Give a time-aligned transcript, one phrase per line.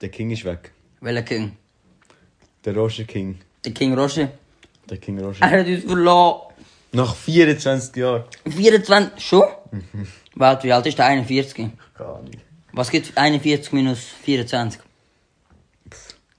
[0.00, 0.72] Der King ist weg.
[1.00, 1.56] Welcher King?
[2.64, 3.38] Der Roger King.
[3.64, 4.30] Der King Roger.
[4.88, 5.42] Der King Roger.
[5.44, 6.52] Er hat uns verloren.
[6.92, 8.24] Nach 24 Jahren.
[8.48, 9.44] 24, schon?
[10.34, 11.06] Warte, wie alt ist der?
[11.06, 11.54] 41?
[11.54, 12.30] Keine Ahnung.
[12.72, 14.80] Was gibt 41 minus 24?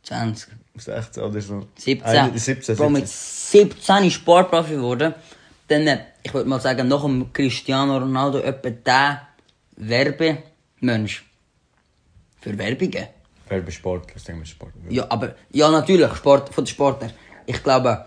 [0.03, 0.53] 20.
[0.75, 1.67] 16 oder so.
[1.77, 2.03] 17.
[2.05, 3.79] Ein- 17, Bro, mit 17.
[3.81, 5.13] 17 ist Sportprofi geworden.
[5.67, 9.27] Dann, äh, ich würde mal sagen, nach dem Cristiano Ronaldo etwa der
[9.77, 11.23] Werbemensch.
[12.41, 13.07] Für Werbungen.
[13.51, 14.71] Werbesport, das denken wir Sport.
[14.89, 17.11] Ja, aber, ja, natürlich, Sport, von den Sportlern.
[17.45, 18.05] Ich glaube,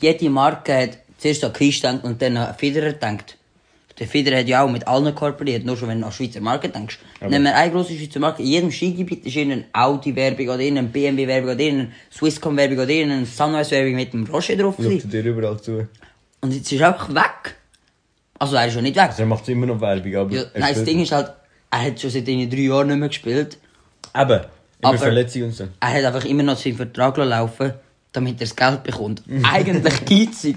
[0.00, 3.36] jede Marke hat zuerst an Chris gedacht und dann an Federer gedacht.
[3.98, 6.68] Der Federer hat ja auch mit allen kooperiert, nur schon wenn du an Schweizer Marke
[6.68, 7.00] denkst.
[7.20, 11.50] Nehmen wir eine grosse Schweizer Marke, in jedem Skigebiet ist irgendeine Audi-Werbung oder irgendeine BMW-Werbung
[11.50, 14.76] oder irgendeine Swisscom-Werbung oder irgendeine Sunrise-Werbung mit dem Rocher drauf.
[14.80, 15.88] Schaut dir überall zu.
[16.40, 17.56] Und jetzt ist er einfach weg.
[18.38, 19.08] Also er ist schon nicht weg.
[19.08, 20.32] Also er macht immer noch Werbung, aber...
[20.32, 21.32] Ja, nein, das Ding ist halt,
[21.70, 23.58] er hat schon seit drei Jahren nicht mehr gespielt.
[24.16, 24.40] Eben.
[24.80, 25.64] Immer Aber- Verletzungen und so.
[25.80, 27.72] Er hat einfach immer noch seinen Vertrag laufen
[28.12, 29.22] damit er das Geld bekommt.
[29.42, 30.56] Eigentlich geizig.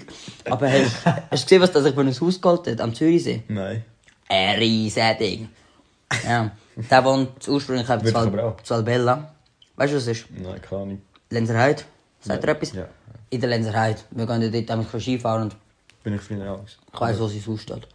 [0.50, 3.44] Aber hast, hast du gesehen, was er sich für ein Haus geholt hat am Zürichsee?
[3.50, 3.84] Nein.
[4.30, 5.50] Ein riesen Ding.
[6.26, 6.52] Ja.
[6.90, 8.62] Der wohnt ursprünglich aber auch.
[8.64, 9.34] Zwalbella.
[9.76, 10.26] Weißt du, was es ist?
[10.32, 11.02] Nein, keine Ahnung.
[11.30, 11.84] Lenzerheide?
[12.22, 12.72] Sagt er etwas?
[12.74, 12.88] Ja.
[13.30, 14.00] In der Lenzerheide.
[14.12, 15.56] Wir gehen dort damit Skifahren und
[16.04, 16.64] Bin ich früher auch.
[16.66, 17.88] ich weiss, wo sein Haus steht.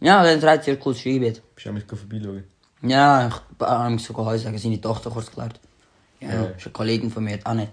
[0.00, 1.42] Ja, Lenzerheide ist ein cooles Skigebiet.
[1.54, 2.44] Bist du auch mit vorbeischauen?
[2.82, 5.58] Ja, ich habe sogar heute sagen, seine Tochter kurz geklärt.
[6.20, 6.42] Ja, Ja.
[6.44, 7.72] ist eine Kollegin von mir, Annette.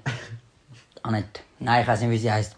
[1.03, 1.41] Annette.
[1.59, 2.55] Nein, ich weiß nicht, wie sie heißt.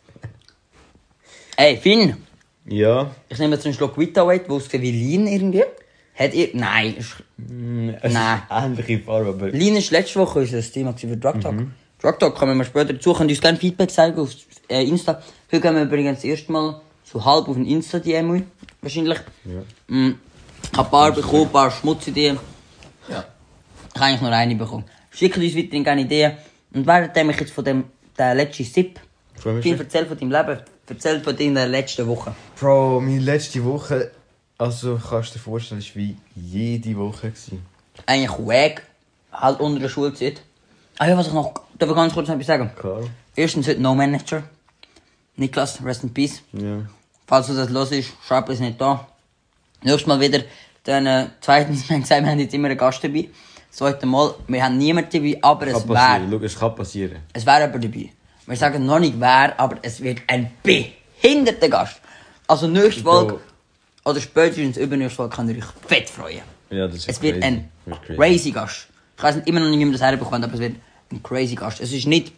[1.58, 2.18] Ey, Finn,
[2.66, 3.12] Ja.
[3.30, 5.64] ich nehme jetzt einen Schluck Vita Wait, wo es wie Lean irgendwie.
[6.16, 6.50] Hat ihr.
[6.54, 8.40] Nein, ist- Mm, Es Nein.
[8.40, 8.44] ist
[8.82, 9.50] ähnliche Farbe, aber...
[9.52, 11.56] Lean ist letzte Woche unser Thema für Drug Talk.
[12.02, 13.14] Drug Talk kommen wir später dazu.
[13.14, 14.32] Könnt ihr uns gerne Feedback zeigen auf
[14.70, 15.22] äh, Insta.
[15.52, 18.44] Heute gehen wir übrigens das erste Mal so halb auf den Insta-DM
[18.82, 19.20] wahrscheinlich.
[19.46, 19.96] Ja.
[19.96, 20.16] Mm,
[20.72, 22.40] ich habe ein paar bekommen, ein paar Schmutzideen.
[23.10, 23.26] Ja.
[23.90, 24.86] Ich habe eigentlich nur eine bekommen.
[25.12, 26.38] Schickt uns weiterhin gerne Ideen.
[26.74, 27.86] Und währenddem ich jetzt von dem
[28.18, 29.00] der letzten Sip
[29.36, 29.80] viel schon.
[29.80, 32.36] erzählt von deinem Leben, erzählt von deiner letzten Woche.
[32.60, 34.12] Bro, meine letzte Woche...
[34.60, 37.30] Also, kannst du dir vorstellen, war wie jede Woche.
[37.30, 37.64] Gewesen.
[38.08, 38.82] Eigentlich weg,
[39.32, 40.42] halt unter der Schulzeit.
[40.98, 42.72] Ah ja, was ich noch, darf ich ganz kurz noch etwas sagen?
[42.76, 43.02] Klar.
[43.36, 44.42] Erstens heute No Manager.
[45.36, 46.42] Niklas, rest in peace.
[46.54, 46.88] Ja.
[47.28, 49.08] Falls du das los ist, schreib es nicht da.
[49.84, 50.40] Nächstes Mal wieder.
[50.84, 53.30] Dann, äh, zweitens, wir haben gesagt, wir haben jetzt immer einen Gast dabei.
[53.70, 55.88] Das zweite Mal, wir haben niemanden dabei, aber Kann es
[56.32, 57.18] wäre, es kann passieren.
[57.34, 58.10] es wäre jemand dabei.
[58.48, 62.00] Wir sagen noch nicht wer, aber es wird ein behinderter Gast.
[62.48, 63.04] Also nächste.
[63.04, 63.40] Folge,
[64.06, 66.42] oder spätestens übernächste Folge, könnt ihr euch fett freuen.
[66.70, 67.46] Ja, das ist Es wird crazy.
[67.46, 67.70] ein
[68.06, 68.16] crazy.
[68.16, 68.88] crazy Gast.
[69.18, 70.76] Ich weiß nicht, immer noch nicht, wie man das herbekommt, aber es wird
[71.12, 71.82] ein crazy Gast.
[71.82, 72.32] Es ist nicht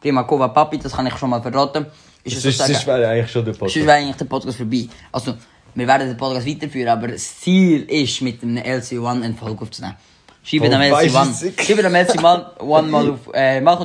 [0.00, 1.86] Prima Kova Papi, das kann ich schon mal verraten.
[2.22, 3.86] Ist es wäre eigentlich schon der Sonst Podcast.
[3.86, 4.88] wäre eigentlich der Podcast vorbei.
[5.12, 5.36] Also,
[5.74, 9.96] wir werden den Podcast weiterführen, aber das Ziel ist, mit einem LC1 eine Folge aufzunehmen.
[10.42, 11.62] Schreibt Oh, dem weiss LC1, es nicht.
[11.62, 12.20] schreibt dem LC1
[12.90, 13.80] mal auf, äh, macht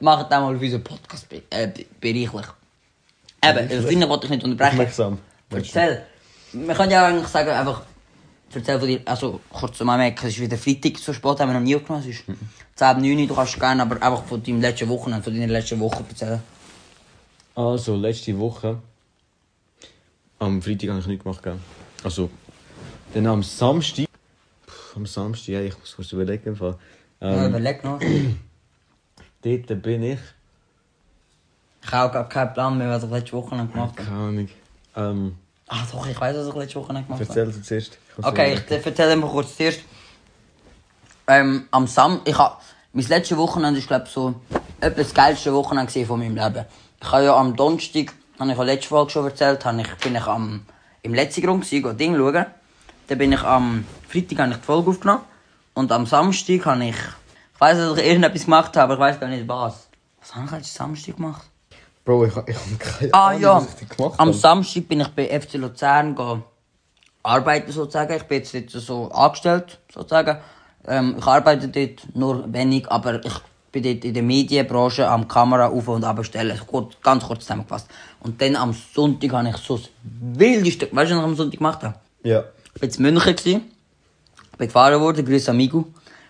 [0.00, 2.46] macht mal auf unseren Podcast äh, be- bereichlich.
[3.44, 4.72] Eben, das Finden wollte ich nicht unterbrechen.
[4.72, 5.18] Aufmerksam.
[5.50, 6.02] Erzähl.
[6.54, 7.82] Man kann ja eigentlich sagen, einfach,
[8.52, 11.54] erzähl von dir, also, kurz zum Anmerken, es ist wieder Freitag, so spät haben wir
[11.54, 12.24] noch nie aufgenommen, es ist
[12.74, 15.52] 10 ab 9 Uhr, du kannst gerne, aber einfach von deinem letzten Wochenende, von deiner
[15.52, 16.42] letzten Woche erzählen.
[17.54, 18.78] Also, letzte Woche.
[20.38, 21.42] Am Freitag habe ich nichts gemacht.
[21.42, 21.56] Gell?
[22.04, 22.30] Also,
[23.14, 24.06] dann am Samstag.
[24.66, 26.48] Puh, am Samstag, ja, ich muss kurz überlegen.
[26.48, 26.76] im Fall.
[27.20, 27.98] Ja, Ähm, überleg noch.
[29.42, 30.18] dort bin ich.
[31.82, 33.92] Ich habe auch gar keinen Plan mehr, was ich letzte Woche gemacht habe.
[33.94, 34.48] Keine Ahnung.
[34.96, 35.34] Ähm,
[35.70, 37.22] Ah doch, ich weiß, was ich letzte Woche gemacht habe.
[37.24, 37.98] erzähl du zuerst.
[38.18, 39.80] Ich Okay, ich erzähle einfach kurz zuerst.
[41.26, 42.56] Ähm, am Sam, ich habe,
[42.94, 44.34] mein letztes Wochenende ist glaube so
[44.80, 46.64] etwa das geilste Wochenende von meinem Leben.
[47.00, 50.14] Ich habe ja am Donnerstag, habe ich ja letzte Folge schon erzählt, habe ich, bin
[50.14, 50.64] ich am,
[51.02, 52.46] im letzten Grund gewesen, Ding schauen.
[53.08, 55.22] Dann bin ich am Freitag habe ich die Folge aufgenommen.
[55.74, 59.20] Und am Samstag habe ich, ich weiß, dass ich irgendetwas gemacht habe, aber ich weiß
[59.20, 59.88] gar nicht was.
[60.20, 61.46] Was habe ich letzten Samstag gemacht?
[62.04, 64.38] Bro, ich, ich habe keine Ah Ahnung, ja, was ich gemacht am habe.
[64.38, 66.42] Samstag bin ich bei FC Luzern go
[67.22, 68.14] arbeiten sozusagen.
[68.16, 70.38] Ich bin jetzt, jetzt so angestellt sozusagen.
[70.86, 73.34] Ähm, ich arbeite dort nur wenig, aber ich
[73.72, 76.58] bin dort in der Medienbranche am Kamera auf und abstellen.
[76.66, 77.88] Gut, ganz kurz zusammengefasst.
[78.20, 81.58] Und dann am Sonntag habe ich so das wildeste, weißt du, was ich am Sonntag
[81.58, 81.94] gemacht habe?
[82.22, 82.44] Ja.
[82.74, 83.36] Ich war in München.
[83.36, 83.60] gewesen.
[84.52, 85.86] Ich bin gefahren worden, grüß Amigo.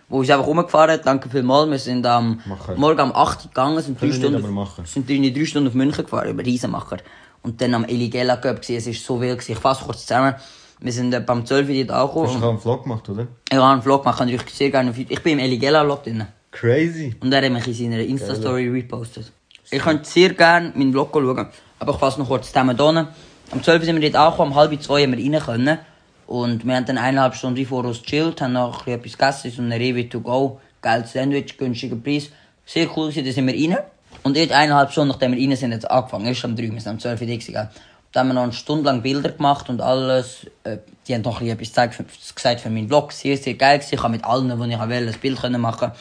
[0.09, 1.07] Wo ist einfach rumgefahren hat.
[1.07, 1.71] Danke vielmals.
[1.71, 2.75] Wir sind am Machen.
[2.79, 4.85] morgen um 8 Uhr gegangen, sind drei Stunden, machen.
[4.87, 6.99] sind drei, Stunden auf München gefahren, über Riesenmacher.
[7.43, 8.61] Und dann am Eligella Cup.
[8.67, 9.53] Es ist so wild gewesen.
[9.53, 10.35] Ich fasse kurz zusammen.
[10.81, 12.41] Wir sind etwa um 12 Uhr dort Du hast angekommen.
[12.41, 13.27] doch einen Vlog gemacht, oder?
[13.51, 16.07] Ich habe einen Vlog gemacht, ich euch sehr gerne auf Ich bin im Eligella Lot
[16.07, 16.27] drin.
[16.59, 17.15] Crazy.
[17.21, 19.31] Und er hat mich in seiner Insta-Story repostet.
[19.71, 21.47] Ich könnte sehr gerne meinen Vlog schauen.
[21.79, 23.09] Aber ich fasse noch kurz zusammen hier.
[23.51, 25.79] Am 12 Uhr sind wir dort angekommen, um halb zwei haben wir rein können.
[26.27, 29.77] Und wir haben dann eineinhalb Stunden vor uns gechillt, haben noch etwas gegessen, so eine
[29.79, 30.61] Rewe to go.
[30.83, 32.31] geiles Sandwich, günstiger Preis.
[32.67, 33.79] Sehr cool gewesen, da sind wir rein.
[34.25, 36.27] Und jetzt eineinhalb Stunden, nachdem wir rein sind, jetzt angefangen.
[36.27, 37.71] Erst um drei, wir sind um zwölf Uhr da.
[38.13, 40.47] Da haben wir noch eine Stunde lang Bilder gemacht und alles.
[40.65, 43.13] Äh, Die haben noch etwas gezeigt, für- gesagt für meinen Vlog.
[43.13, 43.81] Sehr, sehr geil.
[43.89, 45.93] Ich habe mit allen, die ich wollte, ein Bild können machen.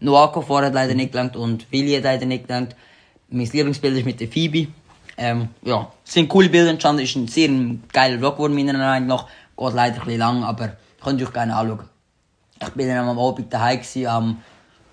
[0.00, 2.76] Noako vorher leider nicht gelangt und Willi hat leider nicht gelangt.
[3.28, 4.68] Mein Lieblingsbild ist mit der Phoebe.
[5.16, 7.02] Ähm, ja, sind coole Bilder entstanden.
[7.02, 7.48] Ist ein sehr
[7.92, 9.26] geiler Vlog geworden, meiner Meinung nach.
[9.56, 11.88] Geht leider ein bisschen lang, aber könnt ihr euch gerne anschauen.
[12.60, 14.38] Ich bin dann am Abend daheim gsi, am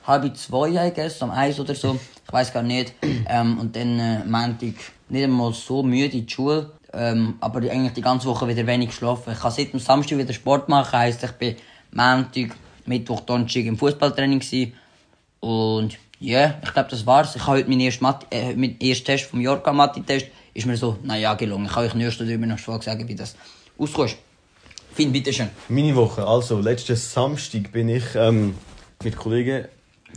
[0.06, 2.00] halb zwei, I guess, am eins oder so.
[2.26, 2.94] Ich weiß gar nicht.
[3.28, 4.76] Ähm, und dann äh, Montag
[5.10, 6.72] nicht einmal so müde in die Schule.
[6.94, 9.34] Ähm, aber eigentlich die ganze Woche wieder wenig geschlafen.
[9.34, 11.00] Ich kann seit dem Samstag wieder Sport machen.
[11.00, 11.56] Heisst, ich bin
[11.92, 12.56] Montag,
[12.86, 14.74] Mittwoch, Donnerstag im Fußballtraining gsi.
[15.42, 17.36] Und ja, ich glaube, das war's.
[17.36, 20.28] Ich habe heute meinen ersten, Mathe, äh, meinen ersten Test vom Jahr gehabt, Mathe-Test.
[20.54, 21.66] Ist mir so, naja, gelungen.
[21.66, 23.36] Ich kann euch nächstes darüber noch schon sagen, wie das
[23.78, 24.16] auskommt.
[24.94, 25.50] Finn, bitteschön.
[25.70, 28.56] Meine Woche, also letzten Samstag bin ich ähm,
[29.04, 29.66] mit Kollegen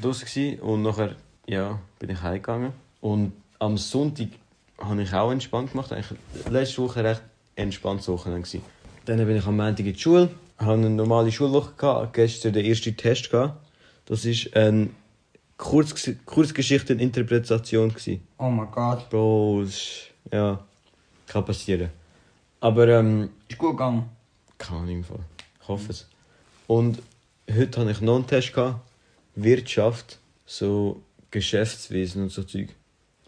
[0.00, 1.14] draußen und nachher
[1.46, 2.72] ja, bin ich heimgegangen.
[3.00, 4.28] Und am Sonntag
[4.78, 5.92] habe ich auch entspannt gemacht.
[5.92, 6.18] Eigentlich
[6.50, 7.22] letzte Woche recht
[7.56, 8.60] entspanntes Wochenende.
[9.06, 12.64] Dann bin ich am Montag in die Schule, habe eine normale Schulwoche gehabt, gestern den
[12.64, 13.54] ersten Test gehabt.
[14.06, 14.90] Das ist eine
[15.56, 17.90] Kurz Kurzgeschichten-Interpretation.
[17.90, 18.26] gewesen.
[18.38, 19.08] Oh mein Gott.
[19.10, 20.58] Bro, das ist, ja,
[21.26, 21.90] kann passieren.
[22.60, 24.08] Aber ähm, Ist gut gegangen.
[24.58, 25.20] kann im Fall.
[25.60, 26.08] Ich hoffe es.
[26.66, 27.02] Und
[27.50, 28.52] heute hatte ich noch einen Test.
[28.52, 28.80] Gehabt.
[29.36, 32.68] Wirtschaft, so Geschäftswesen und so Zeug.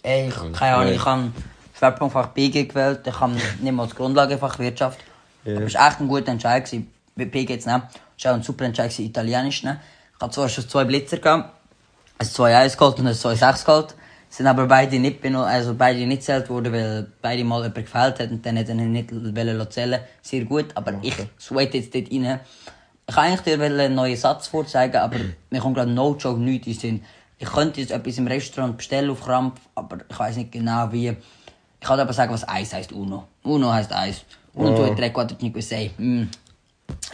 [0.03, 1.33] Ey, ich, keine Ahnung, ich habe
[1.77, 5.01] Schwerpunktfach BG gewählt, ich habe nicht mal das Grundlagenfach Wirtschaft.
[5.45, 5.57] Ja.
[5.57, 6.65] Aber es war echt ein guter Entscheid.
[6.65, 7.83] gewesen, BG jetzt nehmen.
[8.17, 9.81] Es war auch ein super Entscheid, gewesen, Italienisch ne?
[10.15, 11.56] Ich habe zwar schon zwei Blitzer gehabt,
[12.19, 13.95] ein 2-1 geholt und ein 2-6 geholt.
[14.29, 18.31] Sind aber beide nicht, also beide nicht zählt worden, weil beide mal jemand gefällt hat
[18.31, 19.11] und dann hat er nicht
[19.71, 22.41] zählen Sehr gut, aber ich sweat jetzt dort rein.
[23.09, 25.17] Ich kann eigentlich dir einen neuen Satz vorzeigen, aber
[25.51, 27.05] mir kommt gerade no joke nichts in den Sinn.
[27.39, 31.09] Ich könnte jetzt etwas im Restaurant bestellen auf Krampf, aber ich weiß nicht genau wie.
[31.81, 33.29] Ich kann aber sagen, was Eis heisst Uno.
[33.43, 34.25] Uno heisst Eis.
[34.55, 34.77] Uno Oh.
[34.77, 35.91] tu e tre, quattro, cinque, sei.
[35.99, 36.25] Mm.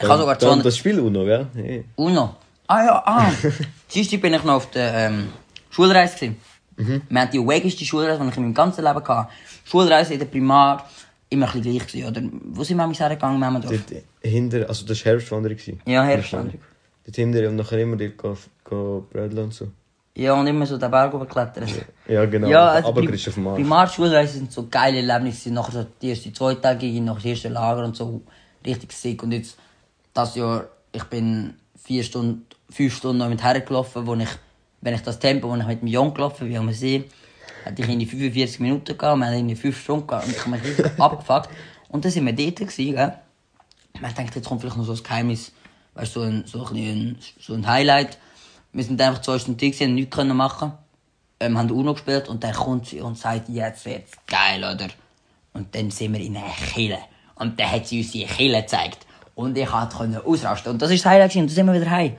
[0.00, 0.56] Ich habe sogar zwei...
[0.62, 1.46] das Spiel Uno, gell?
[1.54, 1.84] Hey.
[1.96, 2.36] Uno.
[2.72, 3.30] Ah ja, ah.
[3.94, 5.28] Dienstag bin ich noch auf der ähm,
[5.68, 6.14] Schulreise.
[6.14, 6.36] Gewesen.
[7.10, 9.28] Wir hatten die wackeste Schulreise, die ich in meinem ganzen Leben hatte.
[9.64, 10.88] Schulreise in der Primar,
[11.28, 12.22] immer ein bisschen gleich gewesen, oder?
[12.44, 13.74] Wo sind wir manchmal hergegangen, Memmendorf?
[13.90, 15.58] Dort hinter, also das war Herbstwanderung.
[15.84, 16.60] Ja, Herbstwanderung.
[17.04, 19.68] Dort hinter und nachher immer dort go, go und so.
[20.14, 21.68] Ja, und immer so den Berg hochklettern.
[22.08, 22.48] Ja, genau.
[22.48, 23.56] Ja, also aber Christ auf dem Arsch.
[23.56, 25.52] Primarschulreisen sind so geile Erlebnisse.
[25.52, 28.22] Nachher so die ersten zwei Tage, nachher das erste Lager und so.
[28.64, 29.22] Richtig sick.
[29.22, 29.58] Und jetzt,
[30.14, 34.28] das Jahr, ich bin vier Stunden, fünf Stunden noch mit hergelaufen, wo ich,
[34.80, 37.04] wenn ich das Tempo, wo ich mit dem Jungen gelaufen wie am See,
[37.64, 40.50] hatte ich irgendwie 45 Minuten gehabt, wir haben irgendwie fünf Stunden gehabt und ich habe
[40.50, 41.48] mich richtig abgefuckt.
[41.88, 43.18] Und dann sind wir dort gewesen, gell.
[44.00, 45.52] Man denkt, jetzt kommt vielleicht noch so ein Geheimnis,
[45.94, 48.18] weißt du, so ein, so ein, so ein Highlight.
[48.72, 50.72] Wir sind einfach zwei Stunden gewesen, haben nichts können machen
[51.42, 54.88] ähm, haben Uno gespielt und dann kommt sie und sagt, jetzt wird's geil, oder?
[55.52, 56.98] Und dann sind wir in einer Kille.
[57.34, 59.06] Und dann hat sie uns die Kille gezeigt.
[59.34, 60.72] Und ich konnte ausrasten.
[60.72, 62.12] Und das ist das Highlight und dann sind wir wieder heim.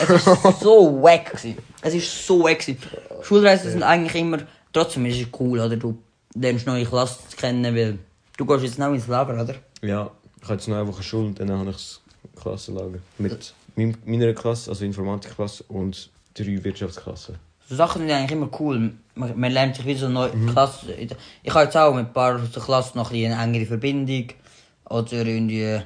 [0.00, 1.26] Es war so wack.
[1.32, 1.58] gewesen.
[1.82, 2.60] Es war so wack.
[2.60, 2.78] gewesen.
[3.22, 4.38] Schulreisen sind eigentlich immer,
[4.72, 5.76] trotzdem ist es cool, oder?
[5.76, 5.98] Du
[6.34, 7.98] lernst neue Klassen kennen, weil
[8.36, 9.54] du gehst jetzt noch ins Lager, oder?
[9.82, 12.00] Ja, ich habe jetzt noch eine Woche Schule und dann habe ich das
[12.40, 12.98] Klassenlager.
[13.18, 17.34] Mit meinem- meiner Klasse, also Informatikklasse und drei Wirtschaftsklassen.
[17.68, 18.92] So Sachen sind eigentlich immer cool.
[19.14, 20.88] Man, man lernt sich wieder so neue Klassen.
[21.42, 24.28] Ich habe jetzt auch mit ein paar Klassen noch ein eine engere Verbindung.
[24.88, 25.80] Oder irgendwie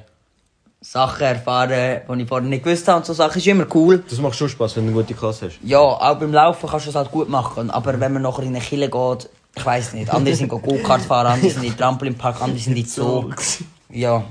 [0.85, 2.99] Sachen erfahren, die ich vorher nicht gewusst habe.
[2.99, 4.03] Und so Sachen ist immer cool.
[4.07, 5.59] Das macht schon Spaß, wenn du eine gute Klasse hast.
[5.63, 7.71] Ja, auch beim Laufen kannst du es halt gut machen.
[7.71, 10.13] Aber wenn man nachher in eine Kille geht, ich weiß nicht.
[10.13, 13.31] Andere sind Go-Kart fahren, andere sind in den Trampolinpark, andere sind in den Zoo.
[13.89, 14.23] Ja.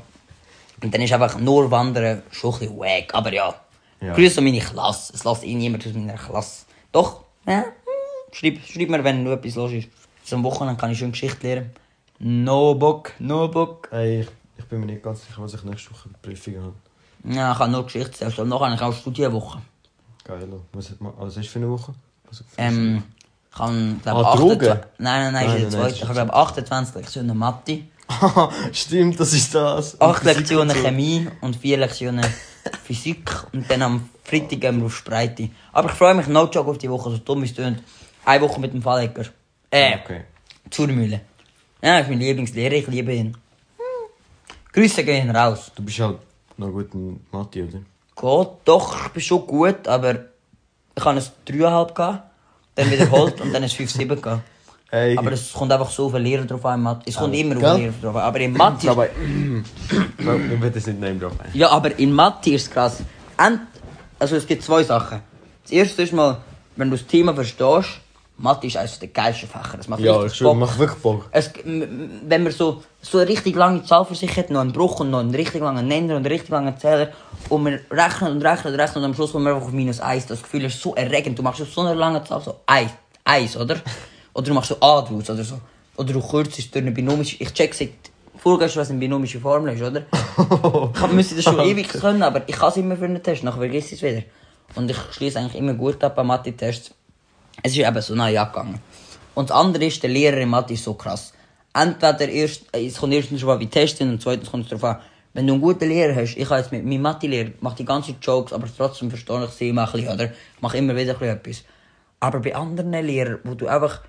[0.80, 3.14] Und dann ist einfach nur Wandern schon ein bisschen wack.
[3.14, 3.52] Aber ja.
[4.00, 4.14] Ja.
[4.14, 5.12] Grüße an meine Klasse.
[5.14, 6.66] Es lässt eh niemand aus meiner Klasse.
[6.92, 7.64] Doch, ja.
[8.30, 9.88] Schreib, schreib mir, wenn noch etwas los ist.
[10.30, 11.70] Am Wochenende kann ich schön Geschichte lernen.
[12.20, 13.88] No Bock, no Bock.
[13.90, 14.26] Hey,
[14.75, 17.35] bin mir nicht ganz sicher, was ich nächste Woche für Prüfungen habe.
[17.35, 18.38] Ja, ich habe nur Geschichte selbst.
[18.38, 19.61] Und nachher habe ich auch Studienwoche.
[20.25, 20.49] Geil.
[20.73, 21.95] Was, hat man- du für eine Woche?
[22.28, 23.02] Also, Ähm,
[23.52, 24.52] ich habe, glaube Ah, Drogen?
[24.69, 24.90] 28...
[24.99, 27.81] Nein, nein, nein, Nein, ist nein, Ich ist habe, glaube 28 Lektionen Mathe,
[28.73, 29.99] Stimmt, das ist das.
[30.00, 30.76] 8 Physik Lektionen.
[30.76, 32.25] Chemie und 4 Lektionen
[32.83, 33.31] Physik.
[33.52, 35.49] Und dann am Freitag gehen wir auf Spreite.
[35.73, 37.73] Aber ich freue mich no joke auf die Woche, so dumm ist es
[38.26, 39.25] Eine Woche mit dem Fallecker.
[39.71, 40.25] Äh, Okay.
[40.71, 41.21] Zurmühle.
[41.83, 43.37] Ja, ist mein Lieblingslehrer, ich liebe ihn.
[44.75, 45.71] Grüße gehen raus.
[45.75, 46.19] Du bist halt
[46.57, 47.78] noch gut in Mathe, oder?
[48.16, 50.11] Geht, doch, ich bin schon gut, aber
[50.97, 52.23] ich habe ein 3,5 gehabt,
[52.75, 54.43] dann wiederholt und dann ein 5,7 gehabt.
[54.90, 56.81] Hey, Aber es kommt einfach so auf den Lehrer drauf an.
[56.83, 57.02] Mathe.
[57.07, 58.23] Es kommt immer auf den Lehrer drauf an.
[58.23, 59.09] Aber in Mathe ist, aber.
[60.19, 61.33] Wir werden es nicht nehmen drauf.
[61.52, 63.02] ja, aber in Mathe ist es krass.
[63.37, 63.61] Ent,
[64.19, 65.21] also es gibt zwei Sachen.
[65.62, 66.38] Das erste ist mal,
[66.76, 68.00] wenn du das Thema verstehst,
[68.37, 69.76] Mathe ist eines der geilsten Fächer.
[69.76, 71.29] Das macht Ja, ich schon, macht wirklich Bock.
[71.31, 75.00] Es, wenn man so, so eine richtig lange Zahl für sich hat, noch einen Bruch
[75.00, 77.11] und noch einen richtig langen Nenner und einen richtig langen Zähler
[77.49, 80.00] und man rechnet und rechnet und rechnet und am Schluss kommt man einfach auf minus
[80.00, 80.26] 1.
[80.26, 81.38] Das Gefühl ist so erregend.
[81.38, 82.91] Du machst auf so einer langen Zahl so 1,
[83.25, 83.76] 1 oder?
[84.35, 85.61] Oder du machst so A draus oder so.
[85.97, 87.37] Oder du kürzt es durch eine binomische...
[87.38, 87.91] Ich check seit
[88.37, 90.03] vorgestern, was eine binomische Formel ist, oder?
[90.95, 93.59] ich müsste das schon ewig können, aber ich kann es immer für einen Test, nachher
[93.59, 94.23] vergesse ich es wieder.
[94.75, 96.93] Und ich schließe eigentlich immer gut ab bei Mathe-Tests.
[97.62, 98.80] Es ist eben so neu angegangen.
[99.34, 101.32] Und das andere ist, der Lehrer in Mathe ist so krass.
[101.73, 104.96] Entweder erst, äh, es kommt erstens schon mal wie Testen und zweitens kommt es darauf
[104.96, 107.84] an, wenn du einen guten Lehrer hast, ich habe jetzt mit meinem Mathe-Lehrer, mache die
[107.84, 110.25] ganzen Jokes, aber trotzdem verstehe ich sie immer ein bisschen, oder?
[110.26, 111.64] Ich mache immer wieder ein bisschen etwas.
[112.20, 114.02] Aber bei anderen Lehrern, wo du einfach,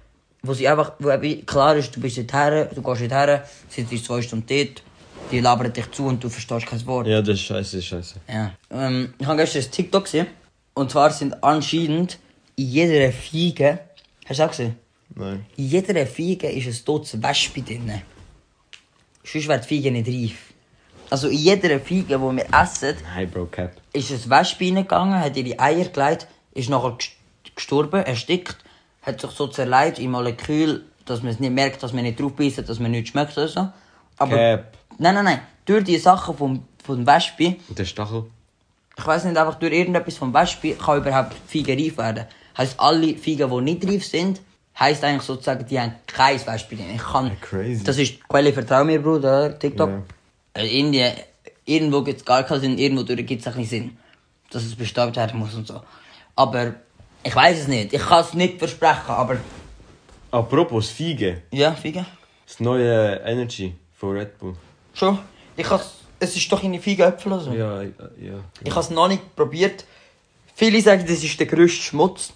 [0.43, 1.09] wo sie einfach, wo
[1.47, 4.83] klar ist, du bist nicht her, du gehst nicht her, sitzt zwei Stunden dort,
[5.31, 7.07] die labern dich zu und du verstehst kein Wort.
[7.07, 8.15] Ja, das ist scheiße, das ist scheiße.
[8.31, 8.51] Ja.
[8.69, 10.27] Ähm, ich habe gestern ein TikTok gesehen.
[10.75, 12.19] Und zwar sind anscheinend
[12.55, 13.79] in jeder Fiege.
[14.25, 14.75] Hast du auch gesehen?
[15.13, 15.45] Nein.
[15.57, 18.01] In jeder Fiege ist ein totes Wespe drin.
[19.23, 20.37] Sonst wäre die Fiege nicht reif.
[21.09, 23.71] Also in jeder Fiege, die wir essen, Nein, Bro, Cap.
[23.93, 27.11] ist ein Wespe reingegangen, hat ihre Eier gelegt, ist nachher gest-
[27.55, 28.57] gestorben, erstickt,
[29.03, 32.33] hat sich so zerlegt in Molekül, dass man es nicht merkt, dass man nicht drauf
[32.33, 33.67] beißt, dass man nichts schmeckt oder so.
[34.17, 34.77] Aber, Cap.
[34.97, 38.25] nein, nein, nein, durch die Sachen vom, vom Wespe Und der Stachel?
[38.97, 42.25] ich weiß nicht, einfach durch irgendetwas vom Wespe kann überhaupt Feigen reif werden.
[42.57, 44.41] Heißt, alle Feigen, die nicht reif sind,
[44.79, 46.95] heisst eigentlich sozusagen, die haben kein drin.
[46.95, 47.83] Ich kann, Crazy.
[47.83, 49.57] Das ist die Quelle, vertrau mir, Bruder?
[49.57, 49.89] TikTok.
[49.89, 50.03] Ja.
[50.53, 51.13] Also Indien,
[51.65, 53.97] irgendwo gibt es gar keinen Sinn, irgendwo durch gibt es ein bisschen Sinn.
[54.49, 55.81] Dass es bestäubt werden muss und so.
[56.35, 56.75] Aber,
[57.23, 57.93] ich weiß es nicht.
[57.93, 59.37] Ich kann es nicht versprechen, aber,
[60.31, 61.43] Apropos Fiege.
[61.51, 62.05] ja, Feigen.
[62.45, 64.55] Das neue Energy von Red Bull.
[64.93, 65.17] Schon.
[65.57, 67.51] Ich has, es ist doch in die Feigenäpfel oder so.
[67.53, 67.89] Ja, ja.
[68.19, 68.33] ja.
[68.63, 69.85] Ich habe es noch nicht probiert.
[70.53, 72.33] Viele sagen, das ist der grösste Schmutz.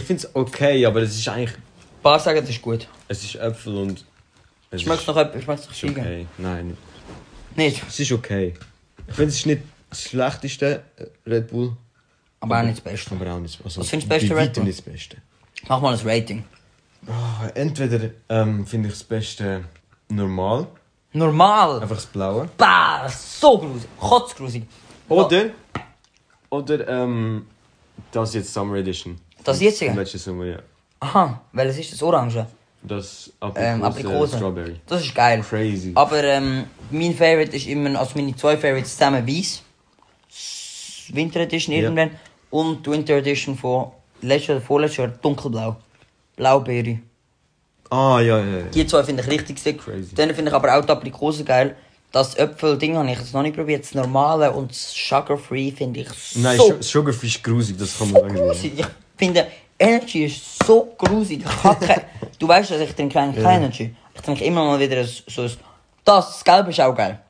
[0.00, 1.54] Ich finde es okay, aber es ist eigentlich.
[1.56, 2.86] Ein paar sagen, das ist gut.
[3.08, 4.04] Es ist Äpfel und.
[4.70, 5.42] Es Schmeckt noch etwas?
[5.42, 6.00] Schmeckt noch Feigen?
[6.00, 6.26] okay.
[6.38, 6.76] Nein,
[7.56, 7.82] Nicht.
[7.88, 8.54] es ist okay.
[9.06, 11.76] Ich finde, es ist nicht das schlechteste äh, Red Bull,
[12.40, 13.14] Aber auch nicht das Beste.
[13.14, 13.58] aber auch nicht.
[13.64, 14.64] Also, Was findest du das Beste bei Red weitem Bull?
[14.68, 15.16] nicht das Beste.
[15.68, 16.44] Mach mal ein Rating.
[17.06, 19.64] Ah, entweder ähm, finde ich das Beste
[20.08, 20.66] normal,
[21.14, 21.80] Normal.
[21.80, 22.48] einfach das Blaue.
[22.58, 23.88] Bah, so grusig.
[23.98, 24.64] Kotzgrusig.
[25.08, 25.50] Oder.
[26.50, 27.46] Oder ähm,
[28.12, 29.18] das jetzt Summer Edition.
[29.48, 29.92] Das jetzige?
[29.92, 30.58] Letzten Sommer, ja.
[31.00, 32.46] Aha, welches ist das Orange?
[32.82, 34.36] Das Ähm, Aprikose, Aprikose.
[34.36, 34.76] Strawberry.
[34.86, 35.44] Das ist geil.
[35.48, 35.92] Crazy.
[35.94, 39.62] Aber ähm, mein Favorite ist immer, also meine zwei Favorites zusammen weiß.
[41.12, 41.82] Winter Edition Ja.
[41.82, 42.10] irgendwann.
[42.50, 43.90] Und Winter Edition von
[44.22, 45.76] letztes oder vorletztes Jahr dunkelblau.
[46.36, 46.98] Blaubeere.
[47.90, 48.62] Ah, ja, ja, ja.
[48.74, 49.82] Die zwei finde ich richtig sick.
[49.82, 50.14] Crazy.
[50.14, 51.74] Dann finde ich aber auch die Aprikose geil.
[52.12, 53.82] Das Äpfel-Ding habe ich jetzt noch nicht probiert.
[53.84, 58.10] Das normale und das Sugar-Free finde ich so Nein, Su- Sugarfree ist grusig, das kann
[58.12, 58.84] man so grusig.
[59.18, 59.46] Finde,
[59.78, 61.44] Energy ist so grusig.
[61.44, 63.94] Ich du weißt, dass ich trinke eigentlich keine Energy.
[64.14, 65.50] Ich trinke immer mal wieder so ein...
[66.04, 67.20] Das, das Gelbe ist auch geil.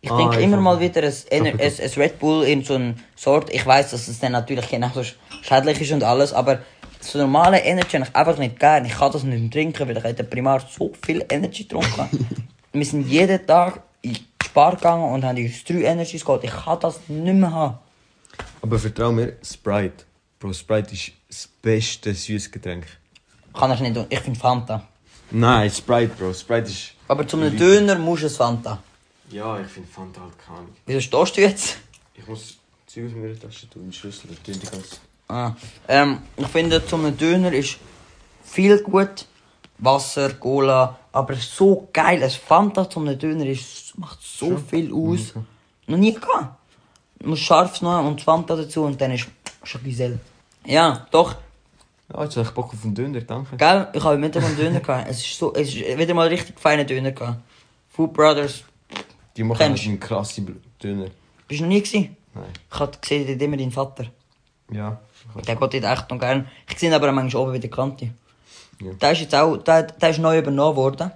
[0.00, 2.94] Ich Ah, trinke immer mal wieder ein, ein, ein, ein Red Bull in so einer
[3.14, 3.52] Sort.
[3.54, 5.02] Ich weiß, dass es dann natürlich genauso
[5.42, 6.60] schädlich ist und alles, aber
[7.00, 8.84] so normale Energy habe ich einfach nicht gern.
[8.84, 12.08] Ich kann das nicht mehr trinken, weil ich hätte primär so viel Energy getrunken.
[12.72, 16.42] Wir sind jeden Tag in die Spar gegangen und haben uns drei Energies geholt.
[16.44, 17.78] Ich kann das nicht mehr haben.
[18.62, 20.04] Aber vertrau mir, Sprite.
[20.42, 22.84] Bro, Sprite ist das beste Süßgetränk.
[23.54, 24.06] Kann ich nicht tun.
[24.08, 24.88] Ich finde Fanta.
[25.30, 26.34] Nein, Sprite, Bro.
[26.34, 26.94] Sprite ist.
[27.06, 28.82] Aber zum einem Döner musst du es Fanta.
[29.30, 30.74] Ja, ich finde Fanta halt keine Ahnung.
[30.84, 31.76] Wieso stehst du jetzt?
[32.16, 32.56] Ich muss
[32.88, 34.96] Zeug aus meiner Tasche tun, den Schlüssel, tun die ganze.
[35.28, 35.52] Ah.
[35.86, 37.78] Ähm, ich finde, zum einem Döner ist
[38.42, 39.26] viel gut.
[39.78, 42.20] Wasser, Cola, aber so geil.
[42.20, 45.34] Ein Fanta zum einem Döner ist, macht so viel aus.
[45.86, 46.58] Noch nie gehabt.
[47.20, 49.28] Du musst scharf noch und Fanta dazu und dann ist
[49.62, 50.18] schon Giselle.
[50.66, 51.34] Ja, doch.
[52.12, 53.56] Ja, jetzt habe ich Bock auf einen Döner, danke.
[53.56, 55.08] Gell, ich habe mit einem Döner gehabt.
[55.08, 57.40] Es ist so, es ist wieder mal richtig feiner Döner gehabt.
[57.88, 58.64] Food Brothers,
[59.36, 61.06] Die machen Kennst einen krassen Döner.
[61.48, 62.16] bist du noch nie gewesen?
[62.34, 62.44] Nein.
[62.72, 64.06] Ich habe gesehen, dort immer deinen Vater.
[64.70, 64.98] Ja.
[65.46, 66.48] Der geht dort echt noch gern.
[66.70, 68.10] Ich sehe ihn aber manchmal oben bei der Kante.
[68.80, 68.92] Ja.
[68.94, 71.10] Der ist jetzt auch, der, der ist neu übernommen worden.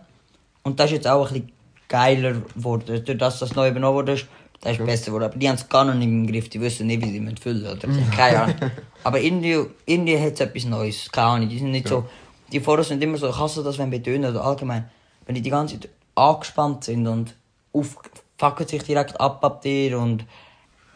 [0.62, 1.52] Und der ist jetzt auch ein bisschen
[1.88, 3.04] geiler geworden.
[3.04, 4.26] Durch das, dass neu übernommen worden ist,
[4.64, 5.24] der ist besser geworden.
[5.24, 6.48] Aber die haben es gar noch nicht im Griff.
[6.48, 7.88] Die wissen nicht, wie sie mit füllen oder.
[8.16, 8.56] Keine Ahnung.
[9.04, 11.10] aber irgendwie, irgendwie hat es etwas Neues.
[11.12, 11.48] Keine Ahnung.
[11.48, 12.04] Die sind nicht so,
[12.52, 14.88] die vorher sind immer so, ich hasse das, wenn bei Döner oder allgemein,
[15.26, 17.34] wenn die die ganze Zeit angespannt sind und
[17.72, 17.96] auf,
[18.38, 20.24] fucken sich direkt ab ab dir und,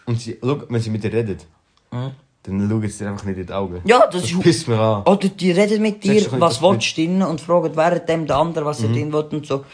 [0.07, 1.47] Und sie, schau, wenn sie mit dir redet,
[1.93, 2.13] Hm?
[2.45, 3.81] dann schauen sie dir einfach nicht in die Augen.
[3.85, 5.03] Ja, das ist- pisst mir an.
[5.03, 8.65] Oder die reden mit dir, was das willst du drin und fragen währenddem der andere,
[8.65, 9.65] was er drin will und so.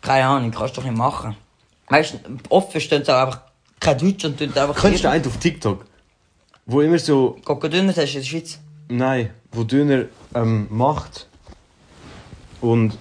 [0.00, 1.36] Keine Ahnung, kannst du doch nicht machen.
[1.88, 3.40] Weißt du, oft verstehen sie auch einfach
[3.80, 4.74] kein Deutsch und tun einfach...
[4.80, 5.84] Kennst du einen auf TikTok?
[6.68, 8.58] wo immer so, Coco Dünner hast du in der Schweiz.
[8.88, 11.28] nein, wo Döner ähm, macht
[12.60, 12.98] und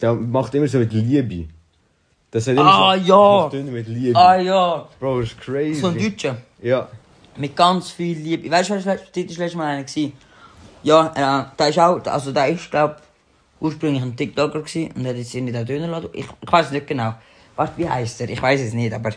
[0.00, 1.48] der macht immer so mit Liebe.
[2.30, 3.48] Das hat immer Ah, so, ja.
[3.50, 4.18] Döner mit Liebe.
[4.18, 5.74] Ah ja, Bro, das ist crazy.
[5.80, 6.36] so ein Deutscher.
[6.62, 6.88] Ja.
[7.36, 8.50] Mit ganz viel Liebe.
[8.50, 10.10] Weißt du, wer das letzte Mal einer war?
[10.82, 11.12] Ja,
[11.42, 12.96] äh, der ist auch, also der ist, glaub
[13.62, 16.10] ursprünglich ein TikToker gewesen und hat jetzt in den Dönerladen.
[16.12, 17.14] Ich, ich weiß nicht genau.
[17.54, 18.28] Warte, wie heißt er?
[18.28, 19.10] Ich weiß es nicht, aber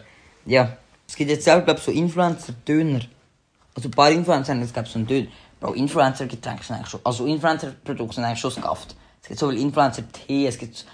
[0.46, 0.78] ja.
[1.08, 3.02] Es gibt jetzt selber, glaub so Influencer-Döner.
[3.76, 5.28] Also ein paar Influencer haben jetzt, glaub so einen Döner.
[5.60, 8.96] Bro, Influencer-Getränke sind eigentlich schon, also Influencer-Produkte sind eigentlich schon skafft.
[9.22, 10.86] Es gibt so viel Influencer-Tee, es gibt,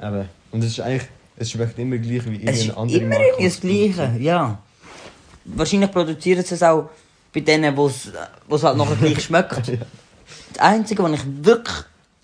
[0.00, 0.28] Eben.
[0.50, 3.24] Und es ist eigentlich, es schmeckt immer gleich wie es ist irgendeine andere immer Marke.
[3.24, 3.60] irgendwie das
[3.96, 4.58] Gleiche, ja.
[5.44, 6.90] Wahrscheinlich produzieren sie es auch
[7.32, 9.56] bei denen, wo es halt nachher gleich schmeckt.
[10.52, 11.76] Das Einzige, was ich wirklich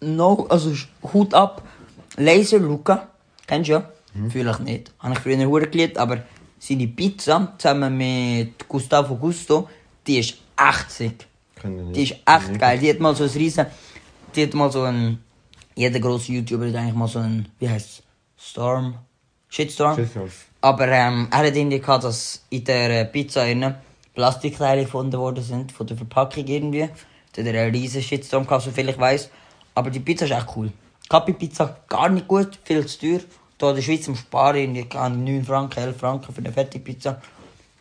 [0.02, 0.72] noch, also
[1.12, 1.62] Hut ab,
[2.16, 3.08] Laser Luca,
[3.46, 3.90] kennst du ja?
[4.28, 4.92] Fühle ich nicht.
[4.98, 6.22] Habe ich früher hure geliebt, aber
[6.58, 9.68] seine Pizza zusammen mit Gustavo Gusto,
[10.06, 11.26] die ist echt sick.
[11.64, 12.78] Die ist echt geil.
[12.78, 13.66] Die hat mal so ein riesen,
[14.34, 15.18] die hat mal so ein,
[15.74, 18.02] jeder grosse YouTuber hat eigentlich mal so ein, wie heißt
[18.36, 18.96] Storm?
[19.48, 19.96] Shitstorm?
[19.96, 20.28] Shitstorm.
[20.60, 23.74] Aber ähm, er hat irgendwie gehabt, dass in der Pizza innen
[24.14, 26.88] Plastikteile gefunden worden sind, von der Verpackung irgendwie.
[27.32, 29.30] Da hat er einen riesen Shitstorm gehabt, soviel ich weiß.
[29.74, 30.70] Aber die Pizza ist echt cool.
[31.08, 33.20] Kapi Pizza gar nicht gut, viel zu teuer.
[33.60, 37.20] Hier in der Schweiz im Sparen irgendwie kann 9 Franken, 11 Franken für eine Fertigpizza.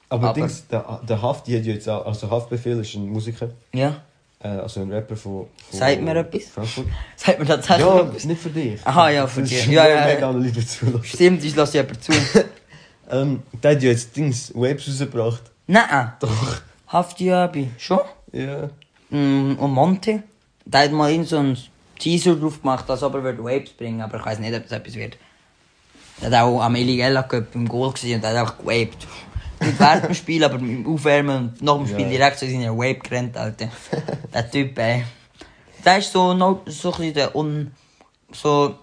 [0.09, 3.49] Aber, Aber- Dings, der, der Hafti hat ja jetzt auch, also Haftbefehl ist ein Musiker,
[3.73, 3.95] Ja.
[4.43, 6.49] äh, also ein Rapper von, von Sagt mir etwas?
[6.49, 6.85] Frankfurt.
[7.15, 8.25] Sagt mir tatsächlich Ja, etwas?
[8.25, 8.85] nicht für dich.
[8.85, 9.65] Aha, ja, für dich.
[9.67, 10.29] Ja, ja, ja.
[10.29, 11.01] an Liebe zu.
[11.03, 12.11] Stimmt, ich lasse jemand zu.
[13.13, 15.41] Ähm, der hat ja jetzt Dings, Waves rausgebracht.
[15.67, 16.13] Nein.
[16.21, 16.61] Doch.
[16.87, 17.29] Hafti
[17.77, 17.99] Schon?
[18.31, 18.69] Ja.
[19.09, 20.23] Mm, Und Monte?
[20.63, 21.57] Der hat mal in so einen
[22.01, 24.71] Teaser drauf gemacht, als ob er wird Waves bringen aber ich weiß nicht, ob das
[24.71, 25.17] etwas wird.
[26.19, 29.07] Er hat auch am Eligella Cup im Goal gesehen und hat einfach gewaped.
[29.59, 32.09] Nicht während dem Spiel, aber im Aufwärmen und nach dem Spiel Ja.
[32.09, 33.69] direkt so in seiner Vape gerannt, Alter.
[34.33, 35.03] der Typ, ey.
[35.85, 37.71] Der ist so, noch, so ein bisschen der un...
[38.31, 38.75] so...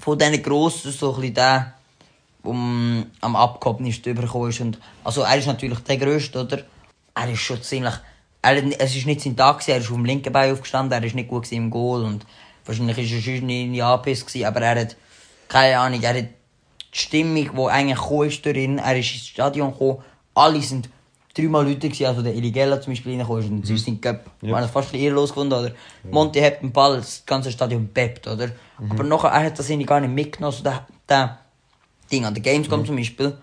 [0.00, 1.74] von diesen Grossen so ein bisschen der,
[2.42, 4.60] um, am abgehobensten übergekommen ist.
[4.60, 6.58] Und, also er ist natürlich der Größte, oder?
[7.14, 7.94] Er ist schon ziemlich...
[8.44, 11.06] Er, es ist nicht sein Tag, gewesen, er ist auf dem linken Bein aufgestanden, er
[11.06, 12.26] ist nicht gut im Goal und
[12.66, 14.96] wahrscheinlich ist er schon nicht in die APS gewesen, aber er hat,
[15.48, 19.26] keine Ahnung, er hat die Stimmung, die eigentlich gekommen ist durch ihn, er ist ins
[19.28, 19.98] Stadion gekommen,
[20.34, 20.90] alle sind
[21.34, 24.30] dreimal Leute gewesen, also der Eligella zum Beispiel reingekommen ist und ist sein Cup.
[24.42, 24.52] Ja.
[24.52, 25.72] Man hat fast ein bisschen gefunden, oder?
[26.10, 28.50] Monty hat den Ball, das ganze Stadion bebt, oder?
[28.90, 31.38] Aber nachher, er hat das irgendwie gar nicht mitgenommen, so der, der
[32.12, 33.36] Ding an der Gamescom zum Beispiel,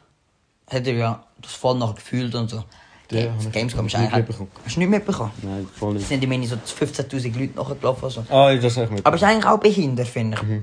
[0.70, 2.64] hat er ja das voll nachher gefühlt und so.
[3.12, 4.28] Ja, das hab ich Gamescom ist nicht eigentlich...
[4.28, 4.52] mitbekommen.
[4.66, 5.32] Hast du nicht mitbekommen?
[5.42, 6.10] Nein, voll Es nicht.
[6.10, 8.04] sind immerhin so 15'000 Leute nachgelaufen.
[8.04, 8.26] Also.
[8.30, 9.06] Ah, das habe ich mit.
[9.06, 10.62] Aber es ist eigentlich auch behindert, finde ich.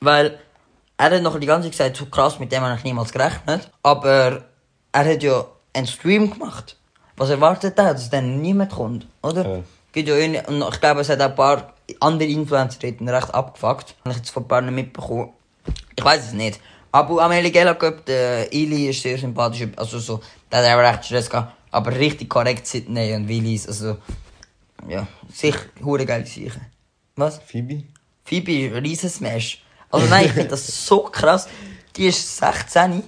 [0.00, 0.38] Weil
[0.96, 3.70] er hat noch die ganze Zeit gesagt, so krass, mit dem habe ich niemals gerechnet.
[3.82, 4.44] Aber
[4.92, 6.76] er hat ja einen Stream gemacht.
[7.16, 9.56] Was erwartet er, dass dann niemand kommt, oder?
[9.56, 9.62] Ja.
[9.92, 10.14] Gibt ja
[10.48, 13.94] und ich glaube, es hat auch ein paar andere Influencer recht abgefuckt.
[14.04, 15.30] Habe ich jetzt von ein paar nicht mitbekommen.
[15.96, 16.60] Ich weiß es nicht.
[16.92, 19.66] Aber am Eligella Cup, der Ili ist sehr sympathisch.
[19.76, 21.54] Also so, der hat auch recht Stress gehabt.
[21.70, 23.66] Aber richtig korrekt Sydney und Willis.
[23.66, 23.98] Also,
[24.88, 26.66] ja, sicher, hure geile Sachen.
[27.16, 27.38] Was?
[27.38, 27.84] Phoebe?
[28.24, 29.62] Phoebe ist ein riesen Smash.
[29.90, 31.48] Also nein, ich finde das so krass.
[31.96, 33.02] Die ist 16.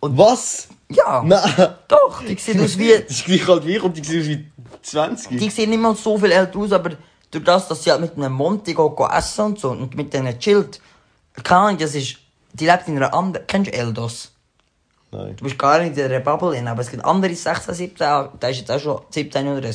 [0.00, 0.68] Und Was?
[0.88, 1.74] ja, Nein!
[1.88, 2.92] doch, die sieht aus wie...
[2.92, 4.46] Das ist gleich alt wie ich und die sieht aus wie
[4.82, 5.38] 20.
[5.38, 6.90] Die sieht nicht mal so viel älter aus, aber
[7.30, 10.12] durch das, dass sie halt mit einem Monty geht, geht essen und so und mit
[10.12, 10.80] denen chillt.
[11.42, 12.16] Keine Ahnung, das ist...
[12.54, 13.46] Die lebt in einer anderen...
[13.46, 14.31] Kennst du Eldos?
[15.12, 15.36] Nein.
[15.36, 18.06] Du bist gar nicht in der Bubble drin, aber es gibt andere 16, 17,
[18.40, 19.70] der ist jetzt auch schon 17 oder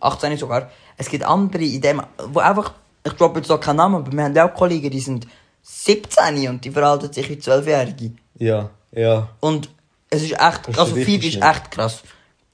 [0.00, 0.70] 18 sogar.
[0.96, 2.72] Es gibt andere in dem, wo einfach,
[3.04, 5.28] ich glaube jetzt auch keinen Namen, aber wir haben auch Kollegen, die sind
[5.62, 8.12] 17 und die verhalten sich wie 12-Jährige.
[8.38, 9.28] Ja, ja.
[9.38, 9.70] Und
[10.10, 12.02] es ist echt, ist also Phoebe ist echt krass.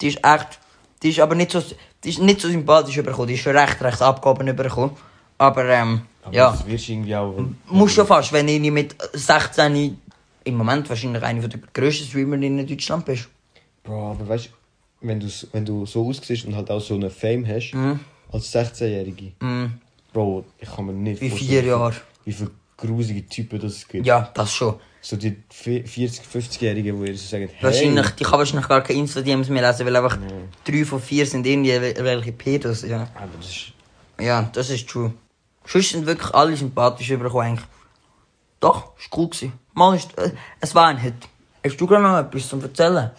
[0.01, 0.59] Die ist echt,
[1.03, 1.63] die ist aber nicht so,
[2.05, 4.91] die ist nicht so sympathisch überkommen, die ist schon recht, recht abgehoben überkommen.
[5.39, 7.35] Aber ähm, Aber ja, das wirst du irgendwie auch.
[7.71, 9.99] Musst schon fast, wenn du mit 16
[10.49, 13.29] im Moment wahrscheinlich eine der grössten Streamerinnen in Deutschland bist.
[13.85, 17.11] Bro, aber weißt du, wenn, du's- wenn du so aussiehst und halt auch so eine
[17.11, 18.01] Fame hast, Mhm.
[18.33, 19.33] als 16-Jährige,
[20.13, 21.95] Bro, ich kann mir nicht Wie vorstellen, vier wie- Jahre.
[22.25, 24.07] Wie viele grusige Typen das es gibt.
[24.07, 24.75] Ja, das schon.
[25.01, 28.81] So die vi- 40-, 50-Jährigen, die ihr so sagen, hey, Wahrscheinlich, die kann wahrscheinlich gar
[28.83, 30.19] keine Insta-DMs mehr lesen, weil einfach
[30.65, 33.09] drei von vier sind irgendwie wel- welche Pedos, ja.
[33.15, 33.73] aber das ist...
[34.21, 35.13] Ja, das ist true.
[35.65, 37.67] Sonst sind wirklich alle sympathisch übergekommen, eigentlich.
[38.61, 39.53] Doch, ist cool gewesen.
[39.79, 41.15] Mal ist, äh, es war ein Hit.
[41.65, 43.13] Hast du gerade noch etwas zum Erzählen?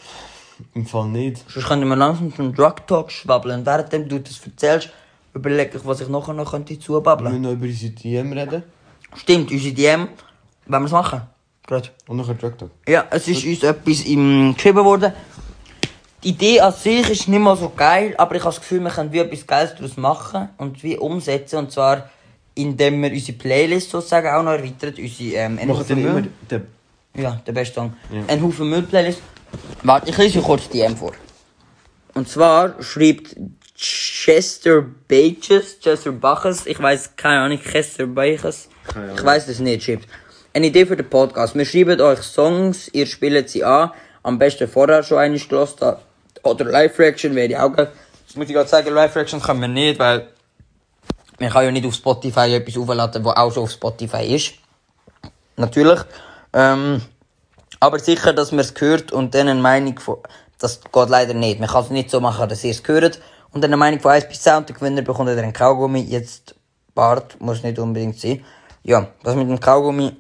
[0.74, 1.50] Im Fall nicht.
[1.50, 3.60] Sonst können wir langsam zum Drug Talk schwabbeln.
[3.62, 4.90] Und während du das erzählst,
[5.34, 7.32] überlege ich, was ich nachher noch könnte Wir zubabbeln.
[7.32, 8.64] müssen noch über unsere DM reden.
[9.16, 10.10] Stimmt, unsere DM,
[10.68, 11.22] wollen wir es machen?
[11.66, 11.90] Gerade.
[12.08, 12.72] Und noch ein Drug Talk.
[12.88, 15.14] Ja, es ist uns etwas im geschrieben worden.
[16.24, 18.92] Die Idee an sich ist nicht mal so geil, aber ich habe das Gefühl, wir
[18.92, 21.60] können wie etwas Geiles daraus machen und wie umsetzen.
[21.60, 22.10] Und zwar,
[22.62, 24.94] indem wir unsere Playlist sozusagen auch noch erweitern.
[24.98, 26.68] Unsere, ähm, Machen immer Müll- den
[27.16, 27.94] Ja, der beste Song.
[28.12, 28.22] Ja.
[28.28, 29.22] Ein Haufen Müll-Playlist.
[29.84, 31.14] Warte, ich lese euch kurz die M vor.
[32.14, 33.36] Und zwar schreibt
[33.76, 38.68] Chester Baches, Chester Baches, ich weiß keine Ahnung, Chester Baches,
[39.16, 40.08] ich weiß das nicht, schreibt.
[40.54, 41.56] Eine Idee für den Podcast.
[41.56, 43.92] Wir schreiben euch Songs, ihr spielt sie an,
[44.24, 45.80] am besten vorher schon eine gelost.
[46.44, 47.92] Oder Live-Reaction wäre auch geil.
[48.28, 50.28] Das muss ich gerade sagen, Live-Reaction können wir nicht, weil
[51.40, 54.54] man kann ja nicht auf Spotify etwas aufladen, was auch schon auf Spotify ist.
[55.56, 56.00] Natürlich.
[56.54, 57.02] Ähm,
[57.80, 60.18] aber sicher, dass man es hört und dann eine Meinung von.
[60.58, 61.60] Das geht leider nicht.
[61.60, 63.20] Man kann es nicht so machen, dass ihr es hört.
[63.52, 66.02] Und dann eine Meinung von 1 bis 10 und der Gewinner bekommt dann einen Kaugummi.
[66.02, 66.56] Jetzt
[66.94, 68.44] Bart, muss nicht unbedingt sein.
[68.84, 70.12] Ja, das mit dem Kaugummi,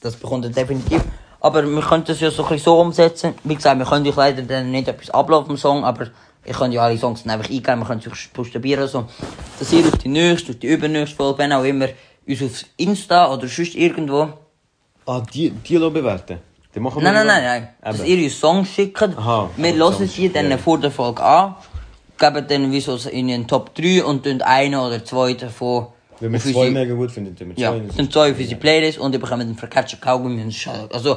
[0.00, 1.02] das bekommt er definitiv.
[1.40, 3.34] Aber wir können das ja so ein bisschen so umsetzen.
[3.44, 6.08] Wie gesagt, wir können euch leider dann nicht etwas ablaufen vom Song, aber
[6.48, 9.06] ich kann ja alle Songs dann einfach eingeben, können sie euch buchstabieren so.
[9.58, 11.88] Dass ihr auf die nächste, auf die übernächste Folge, wenn auch immer,
[12.26, 14.28] uns auf Insta oder sonst irgendwo
[15.06, 16.38] Ah, die, die bewerten.
[16.74, 17.68] Dann machen Nein, nein, nein, nein.
[17.82, 19.02] Dass ihr uns Songs schickt.
[19.02, 21.54] Aha, wir hören sie dann vor der Folge an,
[22.18, 25.86] geben dann wie so in den Top 3 und dann einen oder zwei davon
[26.20, 27.82] Wenn wir zwei mega gut finden, dann Ja, zwei.
[27.96, 30.42] dann zwei auf unsere Playlist und ihr bekommt einen verkatchten Kaugummi.
[30.42, 31.16] und Schal- Also,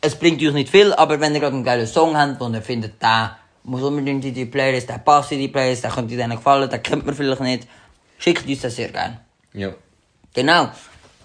[0.00, 2.62] es bringt euch nicht viel, aber wenn ihr gerade einen geilen Song habt und ihr
[2.62, 3.36] findet, der
[3.68, 6.82] muss unbedingt in die Playlist, der passt in die Playlist, der könnte denen gefallen, den
[6.82, 7.68] kennt man vielleicht nicht,
[8.18, 9.20] schickt uns das sehr gerne.
[9.52, 9.72] Ja.
[10.34, 10.70] Genau.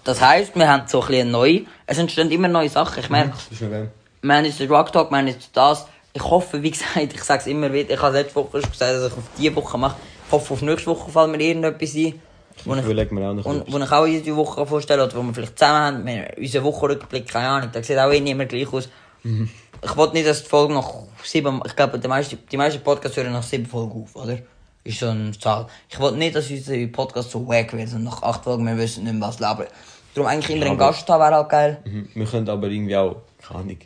[0.04, 3.32] Das heisst, wir haben so ein bisschen neu, es entstehen immer neue Sachen, ich merke,
[3.58, 3.90] geil.
[4.20, 5.86] wir haben jetzt den Rock Talk, wir haben jetzt das.
[6.12, 8.92] Ich hoffe, wie gesagt, ich sage es immer wieder, ich habe letzte Woche schon gesagt,
[8.92, 9.96] dass ich auf diese Woche mache.
[10.26, 12.20] Ich hoffe, auf nächste Woche fällt mir irgendetwas ein.
[12.64, 15.22] Wo Ich ich, mir auch noch und, wo ich auch jede Woche vorstellen oder wo
[15.22, 16.06] wir vielleicht zusammen haben.
[16.06, 18.88] Wir, unser Wochenrückblick, keine Ahnung, da sieht auch eh nicht immer gleich aus.
[19.24, 19.48] Mhm.
[19.82, 20.88] Ich wollte nicht, dass die Folge nach
[21.22, 24.38] sieben, ich glaube, die meisten, die meisten Podcasts hören nach sieben Folgen auf, oder?
[24.84, 25.66] Ist so eine Zahl.
[25.88, 29.04] Ich wollte nicht, dass unser Podcast so wack wird und nach acht Folgen wir wissen
[29.04, 29.66] nicht mehr, was labern.
[30.14, 31.78] Darum eigentlich immer einen Gast haben wäre halt geil.
[31.84, 32.08] Mhm.
[32.14, 33.78] Wir können aber irgendwie auch, keine Ahnung,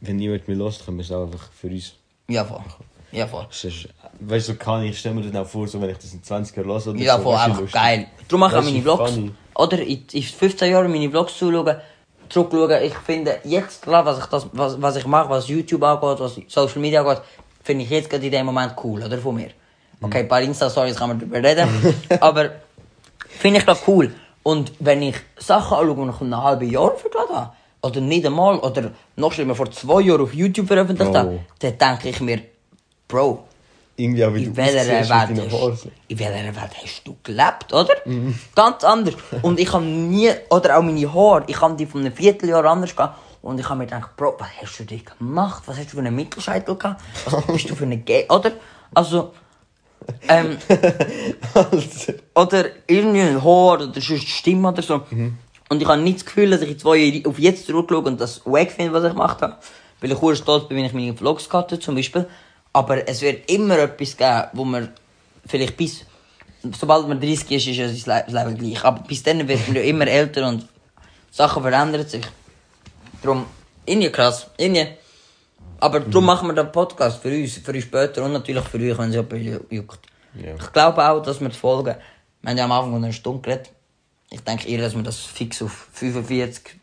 [0.00, 1.94] wenn niemand mehr lässt, können wir es auch einfach für uns.
[2.28, 2.60] Ja, voll.
[3.12, 3.46] Ja, voll.
[3.50, 6.22] Weißt du, so kann ich, stelle mir das auch vor, so wenn ich das in
[6.22, 7.22] 20 Jahren lasse oder Ja, so.
[7.24, 7.80] voll, ist einfach lustig.
[7.80, 8.06] geil.
[8.28, 9.10] Darum mache ich auch meine Vlogs.
[9.12, 9.32] funny.
[9.54, 11.76] Oder in, in 15 Jahren meine Vlogs zuschauen,
[12.32, 12.82] zurückschauen.
[12.82, 16.40] Ich finde jetzt gerade, was ich, das, was, was ich mache, was YouTube angeht, was
[16.48, 17.22] Social Media angeht,
[17.62, 19.18] finde ich jetzt gerade in dem Moment cool, oder?
[19.18, 19.50] Von mir.
[20.00, 21.68] Okay, ein paar Insta-Stories kann man darüber reden.
[22.20, 22.50] aber
[23.28, 24.12] finde ich doch cool.
[24.42, 28.26] Und wenn ich Sachen anschaue, die ich in einem halben Jahr vergladen habe, oder nicht
[28.26, 32.40] einmal, oder noch schlimmer, vor zwei Jahren auf YouTube veröffentlicht habe, dann denke ich mir,
[33.08, 33.44] Bro,
[33.96, 35.38] Irgendwie auch, wie in du welcher Welt Haaren.
[35.72, 37.94] hast, in welcher Welt hast du gelebt, oder?
[38.54, 39.14] Ganz anders.
[39.42, 42.96] Und ich habe nie, oder auch meine Haare, ich habe die von einem Vierteljahr anders
[42.96, 43.18] gehabt.
[43.42, 45.64] Und ich habe mir gedacht, Bro, was hast du dir gemacht?
[45.66, 47.02] Was hast du für einen Mittelscheitel gehabt?
[47.26, 48.52] Was bist du für eine Gay, oder?
[48.94, 49.32] Also,
[50.28, 50.56] ähm,
[51.54, 55.02] Also, oder irgendwie ein Haar oder sonst Stimme oder so.
[55.68, 58.20] Und ich habe nicht das Gefühl, dass ich in zwei Jahren auf jetzt zurückschaue und
[58.20, 59.56] das wack finde, was ich gemacht habe.
[60.00, 62.26] Weil ich stolz bin, wenn ich meine Vlogs hatte, zum Beispiel.
[62.72, 64.92] Aber es wird immer etwas geben, wo man
[65.46, 66.04] vielleicht bis,
[66.78, 68.84] sobald man 30 ist, ist ja sein Le- Leben gleich.
[68.84, 70.66] Aber bis dann wird man ja immer älter und
[71.30, 72.24] Sachen verändern sich.
[73.22, 73.46] Darum,
[73.84, 74.86] irgendwie krass, irgendwie.
[75.80, 78.96] Aber darum machen wir den Podcast für uns, für uns später und natürlich für euch,
[78.98, 80.00] wenn es jemand ju- juckt.
[80.34, 80.54] Ja.
[80.54, 81.96] Ich glaube auch, dass wir die Folgen,
[82.40, 83.70] wir haben ja am Anfang von einer Stunde geredet.
[84.30, 86.80] Ich denke eher, dass wir das fix auf 45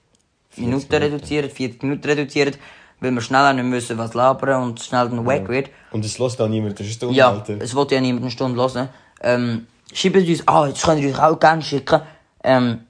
[0.57, 2.55] Minuten reduzieren, 40 Minuten reduzieren,
[2.99, 5.69] weil wir schnell auch nicht müssen was labern und schnell dann weg wird.
[5.91, 7.55] Und es lässt auch niemand, ist der Ja, Alter.
[7.59, 8.89] es wollte ja niemand eine Stunde hören.
[9.21, 12.01] Ähm, schreibt uns, ah, jetzt könnt ihr euch auch gerne schicken,
[12.43, 12.81] ähm,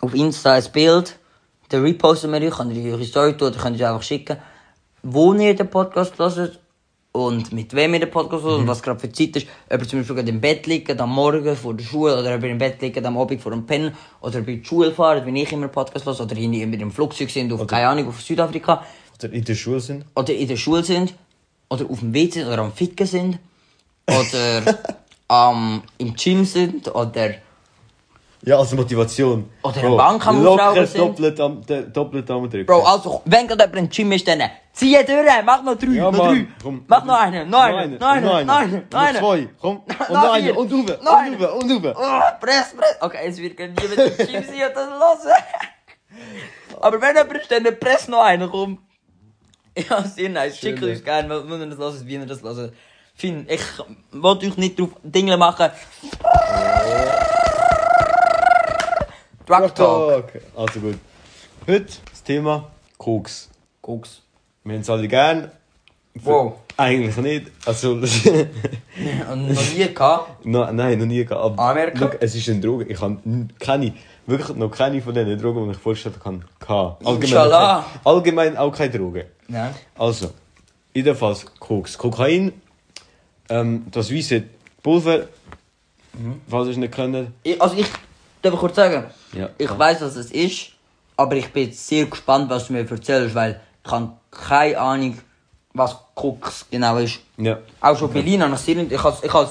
[0.00, 1.18] auf Insta ein Bild,
[1.68, 4.36] dann reposten wir euch, könnt ihr eure Story tun, dann könnt ihr einfach schicken,
[5.02, 6.58] wo ihr den Podcast hört
[7.12, 9.46] und mit wem ihr den Podcast hört und was gerade für Zeit ist.
[9.68, 12.42] Ob ihr zum Beispiel gerade im Bett liegt, am Morgen vor der Schule, oder ob
[12.42, 15.26] ihr im Bett liegt, am Abend vor dem Pennen, oder ihr in die Schule fahrt,
[15.26, 18.20] wenn ich immer Podcast höre, oder irgendwie mit dem Flugzeug sind, auf, keine Ahnung, auf
[18.20, 18.84] Südafrika
[19.24, 20.04] Oder in der Schule sind.
[20.14, 21.14] oder in der Schule sind,
[21.68, 23.38] oder auf dem WC oder am Ficken sind,
[24.08, 24.78] oder
[25.28, 27.34] am im Gym sind, oder
[28.42, 29.48] Ja, als Motivation.
[29.62, 31.00] Oder eine Bank am Aufschrauben Locker sind.
[31.00, 32.66] doppelt am, doppelt am drücken.
[32.66, 36.10] Bro, also, wenn gerade jemand im Gym ist, dann zieh durch, mach noch drei, Ja,
[36.10, 36.84] noch drei, komm.
[36.88, 39.16] mach noch einen, noch einen, noch einen, noch einen, noch einen.
[39.18, 39.76] zwei, komm.
[40.08, 41.94] Und Noch einen, und rüber, und rüber, und rüber.
[41.96, 42.96] Oh, press, press.
[43.00, 43.78] Okay, es wird niemand
[44.18, 45.44] im Gym sein und das hören.
[46.80, 48.78] Aber wenn jemand ist, dann press noch einen, komm.
[49.88, 50.58] Ja, sehr nice.
[50.58, 52.72] Schickt uns gerne, wenn ihr das hört, wie ihr das hört.
[53.14, 53.62] Finn, ich
[54.12, 55.70] wollte euch nicht drauf Dinge machen.
[59.46, 60.32] Drug Talk.
[60.56, 60.98] Also gut.
[61.66, 63.50] Heute das Thema Koks.
[63.82, 64.22] Koks.
[64.64, 65.50] Wir haben es alle gern.
[66.14, 66.54] Wow.
[66.76, 67.50] Eigentlich nicht.
[67.66, 68.08] Also, noch
[69.36, 70.46] nie gehabt.
[70.46, 71.58] no, nein, noch nie gehabt.
[71.58, 72.10] Aber Amerika?
[72.10, 72.84] Schau, es ist eine Droge.
[72.84, 73.18] Ich habe
[73.58, 73.92] keine,
[74.30, 77.02] wirklich noch keine von diesen Drogen, die ich vorgestellt habe, gehabt.
[77.06, 77.84] Inshallah.
[78.04, 79.24] allgemein auch keine Drogen.
[79.48, 79.74] Ja.
[79.98, 80.32] Also,
[80.94, 81.98] jedenfalls Koks.
[81.98, 82.52] Kokain,
[83.48, 84.44] ähm, das weiße
[84.82, 85.24] Pulver,
[86.48, 87.28] falls ihr es nicht kennt.
[87.42, 87.86] Ich, also ich
[88.42, 90.70] darf ich kurz sagen, Ja, ich weiß, was es ist,
[91.16, 95.18] aber ich bin sehr gespannt, was du mir erzählst, weil ich habe keine Ahnung,
[95.74, 97.20] was Koks genau ist.
[97.36, 97.58] Ja.
[97.80, 99.48] Auch schon bei Lean habe ich habe, habe,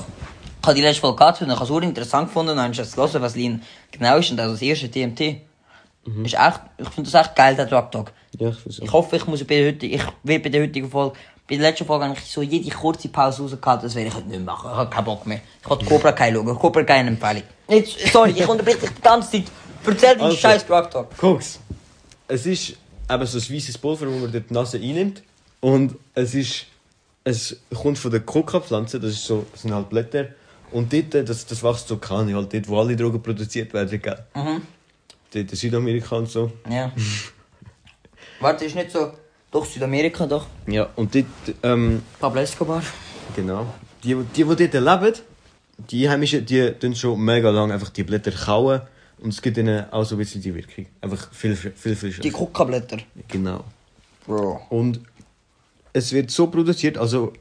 [0.62, 2.78] ich habe die letzte Folge gehabt und ich habe es interessant gefunden und habe ich
[2.78, 5.42] gelesen, was Lean genau ist und also das erste TMT.
[6.24, 8.12] Ist echt, ich finde das echt geil, der Drug Talk.
[8.38, 8.82] Ja, ich.
[8.82, 11.16] Ich hoffe, ich muss bei der heutigen, ich will bei der heutigen Folge,
[11.48, 14.28] bei der letzten Folge habe ich so jede kurze Pause rausgehalten, das werde ich heute
[14.28, 14.70] nicht machen.
[14.72, 15.42] Ich habe keinen Bock mehr.
[15.62, 16.58] Ich wollte Cobra Kai schauen.
[16.58, 17.44] Cobra Kai Empfehlung.
[17.68, 19.44] Jetzt, sorry, ich unterbreche dich die ganze Zeit.
[19.86, 20.38] Erzähl deinen Also.
[20.38, 21.18] scheiß Drug Talk.
[21.18, 21.60] Koks.
[22.28, 22.76] Es ist
[23.10, 25.24] eben so ein weißes Pulver, das man dort die Nase einnimmt.
[25.60, 26.66] Und es ist.
[27.26, 30.30] Es kommt von der Coca-Pflanze, das, ist so, das sind halt Blätter.
[30.72, 34.02] Und dort, äh, das, das wächst so kann halt dort, wo alle Drogen produziert werden,
[34.02, 34.26] gell?
[34.36, 34.62] Mhm.
[35.34, 36.52] Dort in Südamerika und so.
[36.70, 36.92] Ja.
[38.40, 39.14] Warte, ist nicht so,
[39.52, 40.46] doch Südamerika, doch.
[40.68, 41.26] Ja, und dort,
[41.64, 42.84] ähm, Pablo Escobar.
[43.36, 43.74] genau.
[44.04, 45.14] Die, die, die dort leben,
[45.90, 48.82] die Einheimischen, die tun schon mega lang einfach die Blätter kauen.
[49.22, 50.86] Und es gibt ihnen auch so ein bisschen die Wirkung.
[51.02, 53.00] Einfach viel, viel, viel, viel Die Coca-Blätter.
[53.28, 53.66] Genau.
[54.26, 54.62] Bro.
[54.70, 55.02] Und
[55.92, 57.34] es wird so produziert, also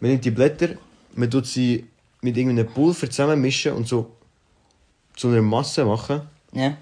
[0.00, 0.70] man nimmt die Blätter,
[1.14, 1.86] man tut sie
[2.22, 4.10] mit irgendeinem Pulver zusammenmischen und so
[5.14, 6.22] zu einer Masse machen.
[6.52, 6.76] Ja.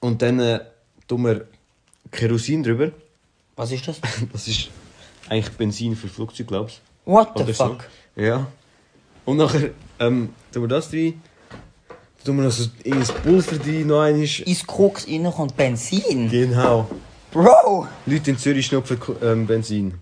[0.00, 0.60] Und dann äh,
[1.06, 1.46] tun wir
[2.10, 2.92] Kerosin drüber.
[3.56, 4.00] Was ist das?
[4.32, 4.70] Das ist
[5.28, 7.44] eigentlich Benzin für Flugzeug, glaubst What du?
[7.44, 7.88] the fuck?
[8.16, 8.22] So.
[8.22, 8.46] Ja.
[9.24, 11.20] Und nachher ähm, tun wir das rein.
[12.18, 14.22] Dann tun wir noch so irgendein Pulver rein, noch einmal.
[14.22, 16.30] Ins Koks rein kommt Benzin.
[16.30, 16.88] Genau.
[17.32, 17.86] Bro!
[18.06, 19.94] Leute in Zürich schnupfen ähm, Benzin.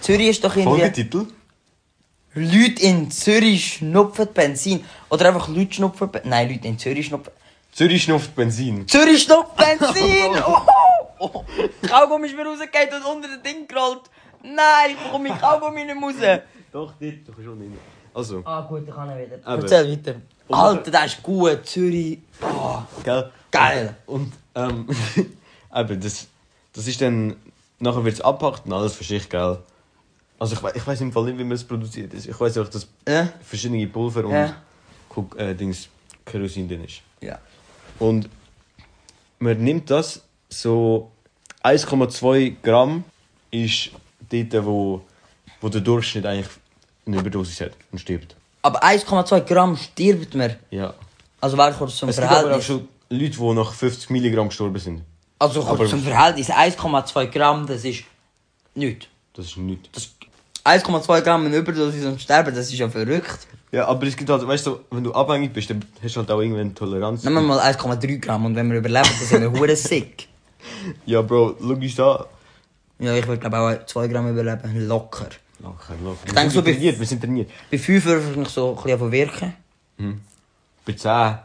[0.00, 0.80] Zürich ist doch irgendwie...
[0.80, 1.26] Folgetitel?
[2.36, 4.84] Leute in Zürich schnupfen Benzin.
[5.08, 6.30] Oder einfach Leute schnupfen Benzin.
[6.30, 7.32] Nein, Leute in Zürich schnupfen...
[7.72, 8.86] Zürich schnupft Benzin.
[8.86, 10.42] Zürich schnupft Benzin!
[10.46, 10.60] Oh,
[11.18, 11.44] oh.
[11.86, 14.02] Kaugummi ist mir rausgefallen und unter das Ding gerollt.
[14.42, 16.14] Nein, ich bekomme mein Kaugummi nicht raus.
[16.72, 17.78] Doch, dort, doch schon rein.
[18.14, 19.38] Also, Ah gut, ich kann nicht wieder.
[19.44, 20.14] Aber- Erzähl weiter.
[20.48, 21.66] Alter, das ist gut.
[21.66, 22.18] Zürich.
[22.40, 23.30] Oh, gell?
[23.50, 23.96] geil.
[24.06, 24.86] Und, ähm,
[25.74, 26.26] eben, das,
[26.72, 27.36] das ist dann,
[27.78, 29.58] nachher wird es abgepackt und alles verschickt, gell?
[30.38, 32.12] Also ich, ich weiß im Fall nicht, wie man es produziert.
[32.14, 33.28] Ich weiß einfach, dass Ja?
[33.42, 34.56] verschiedene Pulver und Ja.
[35.08, 35.88] Guck, äh, Dings,
[36.24, 37.00] Kerosin drin ist.
[37.20, 37.38] Ja.
[37.98, 38.28] Und
[39.38, 40.20] man nimmt das,
[40.50, 41.10] so
[41.64, 43.04] 1,2 Gramm
[43.50, 43.90] ist
[44.30, 45.02] dort, wo,
[45.60, 46.48] wo der Durchschnitt eigentlich
[47.06, 48.36] eine Überdosis hat und stirbt.
[48.62, 50.56] Aber 1,2 Gramm stirbt man.
[50.70, 50.92] Ja.
[51.40, 52.66] Also warte kurz zum Es gibt aber auch Verhältnis.
[52.66, 55.02] schon Leute, die nach 50 Milligramm gestorben sind.
[55.38, 56.50] Also kurz aber- zum Verhältnis.
[56.50, 58.04] 1,2 Gramm, das ist
[58.74, 59.06] nichts.
[59.34, 59.88] Das ist nichts.
[59.92, 60.10] Das
[60.66, 63.46] 1,2 Gramm in Überdosis und sterben, das ist ja verrückt.
[63.72, 66.30] Ja, aber es gibt halt, weißt du, wenn du abhängig bist, dann hast du halt
[66.30, 67.24] auch irgendwann Toleranz.
[67.24, 70.28] Nehmen wir mal 1,3 Gramm und wenn wir überleben, dann sind wir hure sick.
[71.06, 72.26] Ja, Bro, uns da.
[72.98, 74.86] Ja, ich würde glaube auch 2 Gramm überleben.
[74.88, 75.28] Locker.
[75.62, 76.16] Okay, look.
[76.26, 77.50] Ich denke so bei- trainiert, wir sind trainiert.
[77.70, 79.54] Bei 5 würde ich so ein bisschen davon wirken.
[80.84, 81.44] Bei 10 hat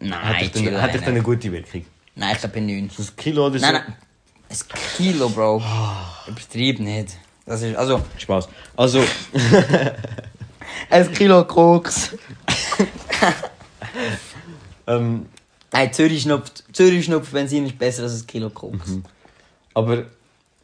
[0.00, 1.84] Nein, ich dann, hat ich dann eine gute Wirkung.
[2.14, 2.90] Nein, ich glaube bei 9.
[2.90, 3.64] So ein Kilo oder so.
[3.66, 3.96] Nein, nein.
[4.50, 5.62] Ein Kilo, Bro.
[6.28, 7.16] Übertrieb nicht.
[7.46, 8.48] Das ist, also, Spaß.
[8.76, 9.04] Also,
[10.90, 12.16] ein Kilo Koks.
[14.86, 15.26] ähm,
[15.72, 18.98] Nein, Zürich schnupft Benzin ist besser als ein Kilo Koks.
[19.74, 20.06] aber eben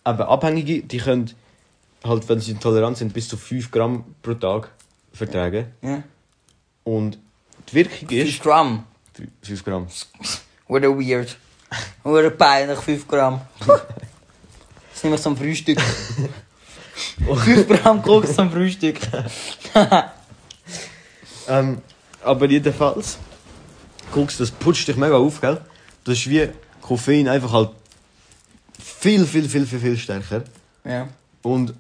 [0.05, 1.31] Abhängige, die können
[2.05, 4.71] halt, wenn sie tolerant sind, bis zu 5 Gramm pro Tag
[5.13, 5.67] vertragen.
[5.83, 6.03] Ja.
[6.85, 7.19] Und
[7.69, 8.43] die Wirkung 5 ist...
[8.43, 8.85] Gramm.
[9.43, 9.87] 5 Gramm.
[10.67, 11.37] Wurde weird.
[12.03, 13.43] Wurde peinlich, 5 Gramm.
[13.61, 15.79] Das nehme ich zum Frühstück.
[17.27, 18.99] 5 Gramm Koks zum Frühstück.
[21.51, 21.79] Ähm,
[22.23, 23.19] aber jedenfalls,
[24.13, 25.61] guckst das putscht dich mega auf, gell?
[26.05, 26.49] Das ist wie
[26.81, 27.71] Koffein, einfach halt
[28.79, 30.45] viel, viel, viel, viel, viel stärker.
[30.85, 31.09] Ja.
[31.43, 31.75] Und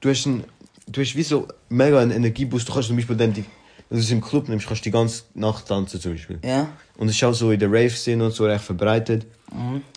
[0.00, 0.44] du hast, ein,
[0.86, 2.68] du hast wie so mega einen Energieboost.
[2.68, 3.44] Du kannst zum Beispiel dann, die,
[3.88, 6.38] wenn du es im Club nimmst, kannst du die ganze Nacht tanzen zum Beispiel.
[6.44, 6.68] Ja.
[6.96, 9.26] Und es ist auch so in der Rave-Szene und so recht verbreitet,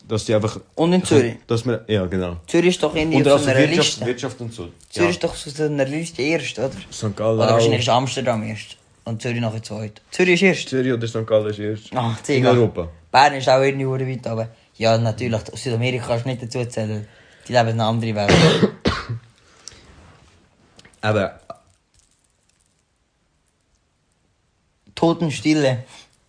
[0.07, 0.59] dass die einfach...
[0.75, 1.35] Und in Zürich.
[1.47, 2.37] Dass man, ja, genau.
[2.47, 4.05] Zürich ist doch Und auf also so einer Wirtschaft, Liste.
[4.05, 4.69] Wirtschaft und so.
[4.89, 6.71] Zürich ist doch so einer Liste erst, oder?
[6.91, 7.15] St.
[7.15, 8.77] Gallen Oder wahrscheinlich ist Amsterdam erst.
[9.05, 10.01] Und Zürich nachher zweit.
[10.11, 10.69] Zürich ist erst.
[10.69, 11.25] Zürich oder St.
[11.25, 11.95] Gallen ist erst.
[11.95, 12.45] Ah, in.
[12.45, 12.89] Europa.
[13.11, 15.39] Bern ist auch irgendwie weit aber Ja, natürlich.
[15.53, 17.07] Südamerika kannst du nicht dazu zählen.
[17.47, 18.31] Die leben in einer anderen Welt.
[21.01, 21.39] Aber
[24.97, 25.83] Totenstille.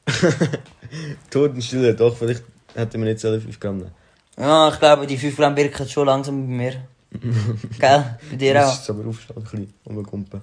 [1.30, 2.42] Totenstille, doch, vielleicht
[2.74, 3.90] hätten wir nicht so 5 Gramm nehmen.
[4.38, 6.72] Ja, ich glaube, die 5 Gramm wirken schon langsam bei mir.
[7.78, 8.18] Gell?
[8.30, 8.66] Bei dir Du auch?
[8.68, 10.40] musst aber aufstehen, ein bisschen rumkumpen.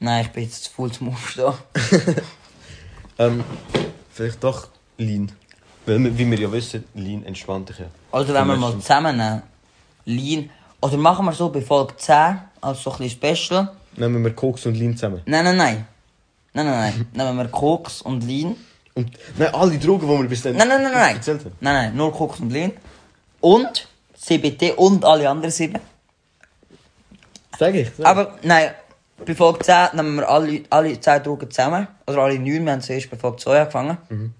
[0.00, 1.52] Nein, ich bin jetzt zu voll zum Aufstehen.
[3.20, 3.42] Ähm,
[4.12, 5.32] vielleicht doch Lean.
[5.86, 7.86] Weil, wir- wie wir ja wissen, Lean entspannt dich ja.
[8.12, 9.42] Also wenn wir mal zusammennehmen.
[10.04, 10.50] Lean.
[10.80, 13.72] Oder machen wir so bei Folge 10, als so ein bisschen Special.
[13.96, 15.20] Nehmen wir Koks und Lean zusammen.
[15.26, 15.86] Nein, nein, nein.
[16.52, 17.06] Nein, nein, nein.
[17.26, 18.56] Nehmen wir Koks und Lean.
[18.94, 21.16] Und, nein, alle Drogen, die wir bis dann Nein, nein, nein, nein.
[21.16, 21.52] erzählt haben.
[21.60, 22.72] Nein, nein, nur Koks und Lean.
[23.40, 25.80] Und CBT und alle anderen sieben.
[27.58, 27.90] Sag ich.
[27.96, 28.06] Sag.
[28.06, 28.70] Aber nein,
[29.24, 31.88] bei Folge 10 nehmen wir alle, alle 10 Drogen zusammen.
[32.06, 34.34] Oder alle 9, wir haben zuerst bei Folge 2 angefangen.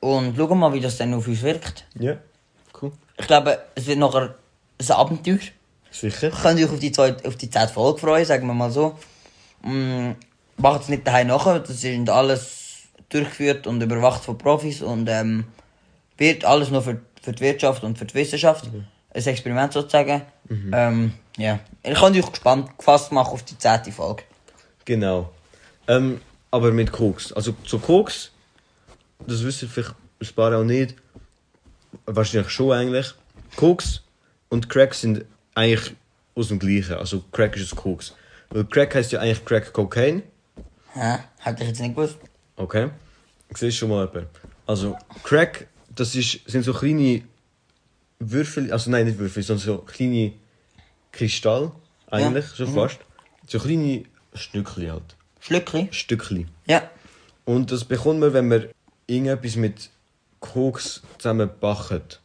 [0.00, 1.84] Und schauen mal, wie das dann auf uns wirkt.
[1.98, 2.16] Ja,
[2.80, 2.92] cool.
[3.16, 4.34] Ich glaube, es wird nachher
[4.80, 5.38] ein Abenteuer.
[5.90, 6.30] Sicher.
[6.30, 7.68] Könnt ihr euch auf die, zweite, auf die 10.
[7.68, 8.98] Folge freuen, sagen wir mal so.
[10.56, 15.44] Macht es nicht daheim nachher, das sind alles durchgeführt und überwacht von Profis und ähm,
[16.16, 18.68] wird alles nur für, für die Wirtschaft und für die Wissenschaft.
[19.14, 20.22] Ein Experiment sozusagen.
[20.72, 21.60] Ähm, ja.
[21.82, 23.92] Ich kann euch gespannt gefasst machen auf die 10.
[23.92, 24.22] Folge.
[24.84, 25.30] Genau.
[25.88, 27.32] Ähm, aber mit Koks.
[27.32, 28.30] Also zu Koks,
[29.26, 30.94] das wissen vielleicht ein paar auch nicht.
[32.06, 33.14] Wahrscheinlich schon eigentlich.
[33.56, 34.02] Koks
[34.48, 35.94] und Crack sind eigentlich
[36.34, 36.94] aus dem gleichen.
[36.94, 38.14] Also Crack ist Koks.
[38.50, 40.22] Weil Crack heißt ja eigentlich Crack Cocaine.
[40.94, 41.18] Hä?
[41.38, 42.18] Hätte ich jetzt nicht gewusst.
[42.56, 42.90] Okay.
[43.54, 44.28] Siehst schon mal jemand.
[44.66, 47.22] Also Crack, das ist, sind so kleine
[48.18, 50.32] Würfel, also nein, nicht Würfel, sondern so kleine
[51.10, 51.72] Kristall,
[52.10, 52.56] eigentlich, Ja.
[52.56, 52.98] schon fast.
[53.46, 55.16] So kleine Stückchen halt.
[55.40, 55.88] Schlückli?
[55.90, 56.48] Stückchen.
[56.66, 56.88] Ja.
[57.44, 58.66] Und das bekommt man, wenn man
[59.06, 59.90] irgendetwas mit
[60.40, 62.20] Koks zusammen backt.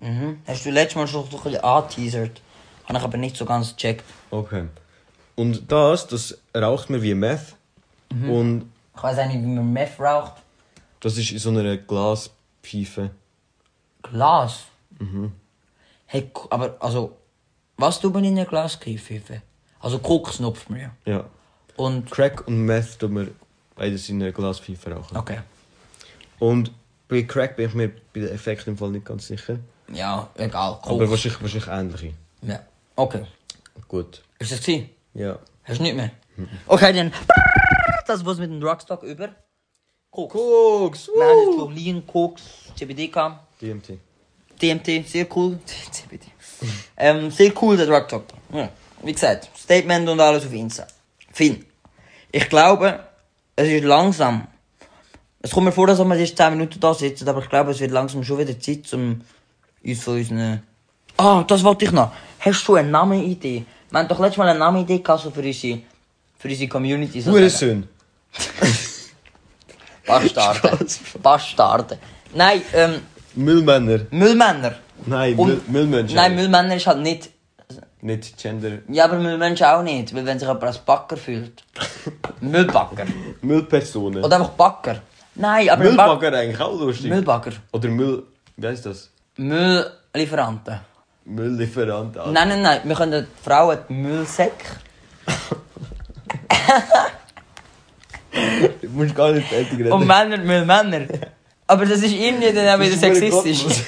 [0.00, 0.38] Mhm.
[0.46, 2.40] Hast du letztes Mal schon so ein bisschen angeteasert.
[2.86, 4.04] Habe ich aber nicht so ganz gecheckt.
[4.30, 4.64] Okay.
[5.36, 7.54] Und das, das raucht man wie Meth.
[8.10, 10.34] Und Ich weiß auch nicht, wie man Meth raucht.
[11.00, 13.10] das ist in so einer Glaspfeife.
[14.02, 14.64] Glas?
[16.06, 17.16] Hey, K- aber also,
[17.76, 19.20] was tut man in einer Glaskiefe?
[19.80, 20.90] Also Koks nupft man ja.
[21.04, 21.24] Ja.
[21.76, 23.28] Und, Crack und Meth tun wir
[23.76, 25.16] beides in einer Glaspfeife rauchen.
[25.16, 25.38] okay.
[26.40, 26.72] Und
[27.08, 29.58] bei Crack bin ich mir bei den Effekten im Fall nicht ganz sicher.
[29.92, 30.74] Ja, egal.
[30.82, 30.88] Koks.
[30.88, 32.14] Aber wahrscheinlich, wahrscheinlich ähnliche.
[32.42, 32.60] Ja.
[32.96, 33.24] Okay.
[33.88, 34.22] Gut.
[34.38, 34.90] Ist das gewesen?
[35.14, 35.38] Ja.
[35.64, 36.10] Hast du nicht mehr?
[36.66, 37.12] Okay, dann.
[38.08, 39.28] Das war's mit dem Drugstock über.
[40.10, 40.32] Koks.
[40.32, 41.10] Koks!
[41.14, 42.42] Jetzt Lean, Koks,
[42.74, 43.60] CBD gehabt.
[43.60, 43.98] DMT.
[44.62, 45.58] DMT, sehr cool.
[45.92, 46.24] CBD.
[46.96, 48.24] ähm, sehr cool, der Drug Talk.
[48.50, 48.70] Ja.
[49.02, 50.86] Wie gesagt, Statement und alles auf Insta.
[51.32, 51.66] Finn,
[52.32, 52.98] ich glaube,
[53.54, 54.46] es ist langsam.
[55.42, 57.80] Es kommt mir vor, dass wir erst 10 Minuten da sitzen, aber ich glaube, es
[57.80, 59.20] wird langsam schon wieder Zeit, um
[59.84, 60.62] uns von unseren...
[61.18, 62.10] Ah, das wollte ich noch.
[62.40, 63.66] Hast du eine Namenidee?
[63.90, 65.80] Wir haben doch letztes Mal eine Namenidee gehabt, so für unsere,
[66.38, 67.22] für unsere Community.
[67.22, 67.86] Hurensohn.
[70.06, 70.78] Bastarde.
[71.22, 71.98] Bastarde.
[72.34, 73.02] Nein, ähm,
[73.34, 74.00] Müllmänner.
[74.10, 74.74] Müllmänner.
[75.06, 76.16] Nein, Müll, Müllmenschen.
[76.16, 77.30] Nein, Müllmänner ist halt nicht
[78.00, 78.78] Nicht Gender.
[78.88, 81.62] Ja, aber Müllmenschen auch nicht, weil wenn sich jemand als Backer fühlt.
[82.40, 83.04] Müllbacker.
[83.42, 84.24] Müllpersonen.
[84.24, 85.02] Oder einfach Backer.
[85.34, 87.10] Nein, aber Müllbagger eigentlich auch lustig.
[87.10, 87.52] Müllbagger.
[87.72, 88.24] Oder Müll.
[88.56, 89.10] Wie heißt das?
[89.36, 90.80] Mülllieferanten.
[91.24, 92.16] Mülllieferant.
[92.16, 92.32] Alter.
[92.32, 94.66] Nein, nein, nein, wir können Frauen die Müllsäcke.
[98.82, 99.92] Du musst gar nicht fertig reden.
[99.92, 101.06] Und Männer die Müllmänner.
[101.66, 103.82] Aber das ist irgendwie dann auch wieder sexistisch.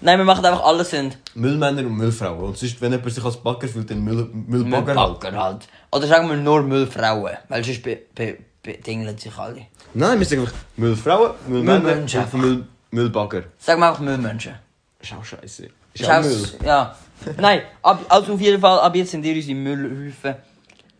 [0.00, 2.38] Nein, wir machen einfach alles sind Müllmänner und Müllfrauen.
[2.40, 5.08] Und sonst, wenn jemand sich als Backer fühlt, dann Müll, Müllbagger halt.
[5.10, 5.68] Müllbacker halt.
[5.90, 9.62] Oder sagen wir nur Müllfrauen, weil sonst be be bedingeln sich alle.
[9.94, 13.44] Nein, wir sagen einfach Müllfrauen, Müllmänner und Müll, Müllbagger.
[13.58, 14.54] Sagen wir einfach Müllmenschen.
[15.00, 15.68] Ist auch scheiße.
[15.94, 16.48] Ist auch- Müll.
[16.64, 16.94] Ja.
[17.38, 20.34] Nein, ab, also auf jeden Fall, ab jetzt sind ihr unsere Müllhäufen.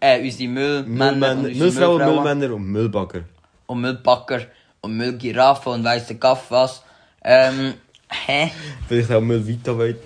[0.00, 1.32] Äh, unsere Müllmänner.
[1.32, 2.14] und Müllmänner, unsere Müllfrauen.
[2.24, 3.20] Müllmänner und Müllbagger.
[3.66, 4.40] Und Müllbacker.
[4.80, 6.82] Und Müllgiraffe und weiss der Gaff was.
[7.24, 7.74] Ähm,
[8.08, 8.50] hä?
[8.88, 9.96] Vielleicht auch Müll Vitaweit,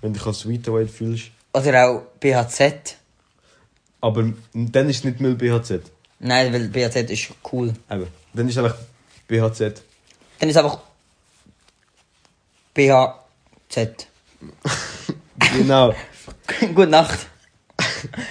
[0.00, 1.30] wenn du dich als Vitaweit fühlst.
[1.54, 2.96] Oder auch BHZ.
[4.00, 5.80] Aber dann ist es nicht Müll BHZ.
[6.18, 7.72] Nein, weil BHZ ist cool.
[7.90, 8.06] Eben.
[8.34, 8.76] Dann ist einfach
[9.26, 9.82] BHZ.
[10.38, 10.78] Dann ist einfach
[12.74, 14.06] BHZ.
[15.56, 15.94] Genau.
[16.74, 17.26] Gute Nacht.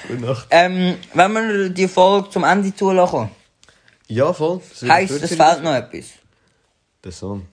[0.07, 0.47] Gute Nacht.
[0.49, 3.30] Ähm, wenn wir die Folge zum Ende zulassen,
[4.07, 4.61] Ja, voll.
[4.88, 6.05] Heisst, es fehlt noch etwas.
[7.03, 7.47] Der Song.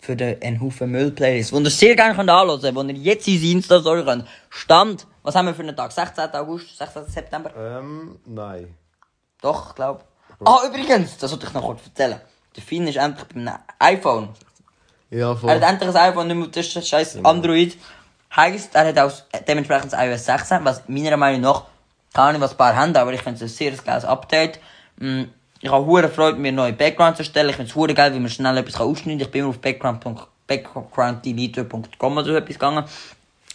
[0.00, 3.28] für den ein Haufen Müll-Playlist, wo ihr sehr gerne könnt anhören könnt, wo ihr jetzt
[3.28, 4.26] in Insta-Story könnt.
[4.50, 5.92] Stand, was haben wir für einen Tag?
[5.92, 6.24] 16.
[6.34, 7.06] August, 16.
[7.06, 7.50] September?
[7.56, 8.74] Ähm, nein.
[9.40, 10.00] Doch, ich glaube.
[10.44, 12.20] Ah, übrigens, das wollte ich noch kurz erzählen.
[12.56, 13.48] Der Finn ist endlich beim
[13.78, 14.30] iPhone.
[15.10, 15.50] Ja, voll.
[15.50, 17.76] Er hat endlich ein iPhone, nicht mehr das scheiß Android.
[18.34, 19.12] Heisst, er hat auch
[19.46, 21.64] dementsprechend das iOS 16, was meiner Meinung nach,
[22.14, 24.58] keine Ahnung, was ein paar haben, aber ich finde es ein sehr geiles Update.
[24.98, 25.22] Mm,
[25.60, 27.50] Ich habe hure Freude, mir neue Backgrounds zu erstellen.
[27.50, 29.26] Ich finde es hure geil, wie man schnell etwas ausschneiden kann.
[29.26, 32.84] Ich bin immer auf background.backgrounddelete.com oder so etwas gegangen.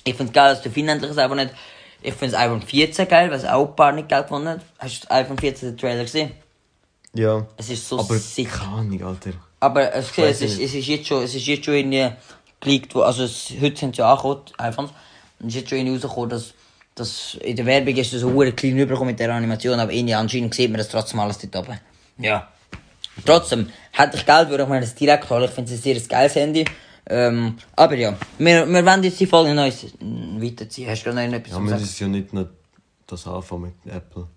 [0.03, 1.49] Ich finde es geil, dass der Finn endlich das iPhone hat.
[2.01, 4.61] Ich finde das iPhone 14 geil, es auch ein paar nicht geil gefunden hat.
[4.79, 6.31] Hast du das iPhone 14 den Trailer gesehen?
[7.13, 7.45] Ja.
[7.57, 8.51] Es ist so Aber sick.
[8.51, 9.31] keine Ahnung, Alter.
[9.59, 10.69] Aber es, es, weiß ist, nicht.
[10.69, 12.11] es ist jetzt schon, es ist jetzt schon irgendwie
[12.59, 14.91] geleakt, wo, also es, heute sind sie ja angekommen, iPhones.
[15.39, 16.53] Und es ist jetzt schon rausgekommen, dass,
[16.95, 20.53] dass in der Werbung ist das so klein rübergekommen mit der Animation, aber irgendwie anscheinend
[20.53, 21.79] sieht man das trotzdem alles dort oben.
[22.17, 22.47] Ja.
[23.25, 25.43] Trotzdem, hätte ich Geld, würde ich mir das direkt holen.
[25.43, 26.65] Ich finde es ein sehr geiles Handy.
[27.09, 30.89] Ähm, aber ja, wir, wir wollen jetzt die Folge noch weiterziehen.
[30.89, 31.83] Hast du noch etwas Ja, wir sagen?
[31.83, 32.49] ist ja nicht nur
[33.07, 34.27] das anfangen mit Apple.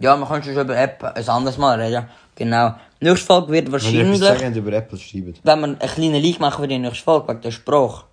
[0.00, 2.08] Ja, man kann schon über App ein anderes Mal reden.
[2.36, 2.74] Genau.
[3.00, 4.18] Nächste Folge wird Wenn ihr wahrscheinlich...
[4.18, 5.40] sagen über Apple, schreibt.
[5.42, 8.04] wenn wir einen kleinen Leak machen für die nächste Folge, wegen der Sprache,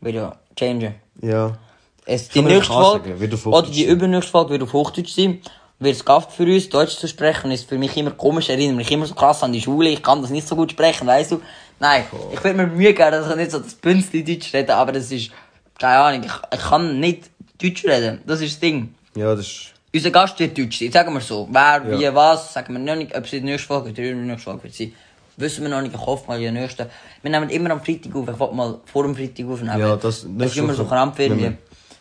[0.00, 0.94] wird ja changen.
[1.20, 1.58] Ja.
[2.06, 5.40] Es, die nächste Folge, sagen, oder die übernächste Folge wird auf Hochdeutsch sein,
[5.78, 8.90] wird es Gaft für uns, Deutsch zu sprechen, ist für mich immer komisch, erinnert mich
[8.90, 11.40] immer so krass an die Schule, ich kann das nicht so gut sprechen, weißt du?
[11.80, 14.92] Nein, ich würde mir Mühe geben, dass ich nicht so das Bünzli Deutsch rede, aber
[14.92, 15.30] das ist,
[15.78, 17.30] keine Ahnung, ich, ich kann nicht
[17.60, 18.94] Deutsch reden, das ist das Ding.
[19.16, 19.73] Ja, das ist.
[19.94, 21.48] Unser Gast wird Deutsch sein, sagen wir so.
[21.50, 21.98] Wer, Ja.
[22.10, 24.26] wie, was, sagen wir noch nicht, ob es in der nächsten Folge oder in der
[24.26, 24.92] nächsten Folge wird sein.
[25.36, 26.86] Wissen wir noch nicht, ich hoffe mal in der nächsten.
[27.22, 29.78] Wir nehmen immer am Freitag auf, ich wollte mal vor dem Freitag aufnehmen.
[29.80, 31.56] Ja, das- das ist immer so knapp irgendwie.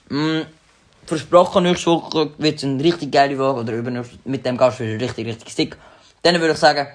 [0.10, 0.42] Mm,
[1.06, 5.02] versprochen, nächste Woche wird es eine richtig geile Folge, oder übernächste, mit dem Gast wird
[5.02, 5.78] es richtig, richtig sick.
[6.22, 6.88] Dann würde ich sagen,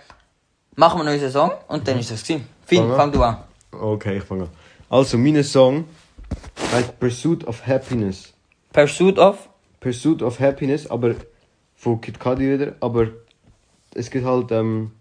[0.77, 2.47] machen wir noch unseren Song und dann ist das gewesen.
[2.67, 2.97] Finn, Fang an.
[2.97, 3.37] fang du an.
[3.73, 4.49] Okay, ich fange an.
[4.91, 5.85] Also, mein Song
[6.73, 8.33] heißt Pursuit of Happiness.
[8.73, 9.49] Pursuit of?
[9.81, 11.15] Pursuit of Happiness, aber
[11.77, 12.75] von Kid Cudi wieder.
[12.81, 13.09] Aber
[13.95, 14.93] es gibt halt ähm,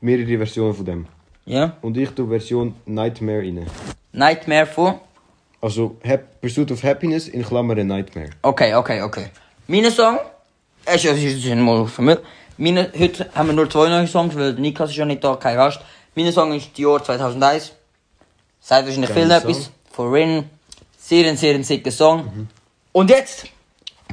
[0.00, 1.06] mehrere Versionen von dem.
[1.44, 1.76] Ja.
[1.82, 3.66] Und ich tue Version Nightmare rein.
[4.12, 4.94] Nightmare von?
[5.60, 8.30] Also Hap Pursuit of Happiness in Klammern Nightmare.
[8.42, 9.26] Okay, okay, okay.
[9.68, 10.18] Mein Song,
[10.84, 12.20] es ist, ist mal von mir.
[12.58, 15.36] Meine, heute haben wir nur zwei neue Songs, weil der Niklas ist ja nicht da,
[15.36, 15.80] kein Gast.
[16.14, 17.72] Mein Song ist die Jahr 2001.
[18.60, 19.70] Sagt wahrscheinlich viel etwas.
[19.90, 20.44] Von Rin.
[20.98, 22.48] Sehr, ein sehr ein sicker Song.
[22.92, 23.46] Und jetzt,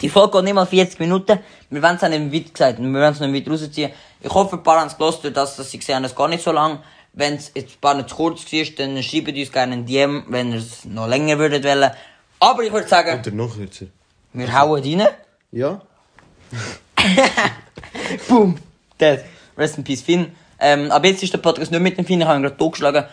[0.02, 1.40] die Folge geht nicht mal 40 Minuten.
[1.70, 3.92] Wir wollen es auch nicht weit gesagt, wir wollen es nicht weit rausziehen.
[4.22, 6.44] Ich hoffe, ein paar haben es gehört, durch das, dass sie haben, es geht nicht
[6.44, 6.80] so lang.
[7.14, 10.26] Wenn es jetzt ein paar nicht zu kurz war, dann schreibt uns gerne ein DM,
[10.28, 11.92] wenn ihr es noch länger würdet wollen.
[12.40, 13.88] Aber ich würde sagen, Oder noch kürzer.
[14.34, 15.08] wir hauen rein.
[15.52, 15.82] Ja?
[18.28, 18.58] Boom.
[19.00, 19.20] Dead.
[19.58, 20.32] Rest in Peace, Finn.
[20.60, 23.06] Ähm, aber jetzt ist der Podcast nicht mit dem Finn, ich habe ihn gerade totgeschlagen.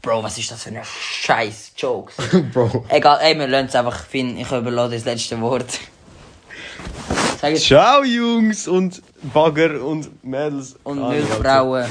[0.00, 2.16] Bro, was ist das für eine scheiß Jokes?
[2.52, 2.84] Bro.
[2.88, 5.78] Egal, ey, wir lernen es einfach, Finn, ich überlasse das letzte Wort.
[7.56, 10.76] Ciao Jungs und Bagger und Mädels.
[10.84, 11.42] und Ah, null Alter.
[11.42, 11.84] Frauen.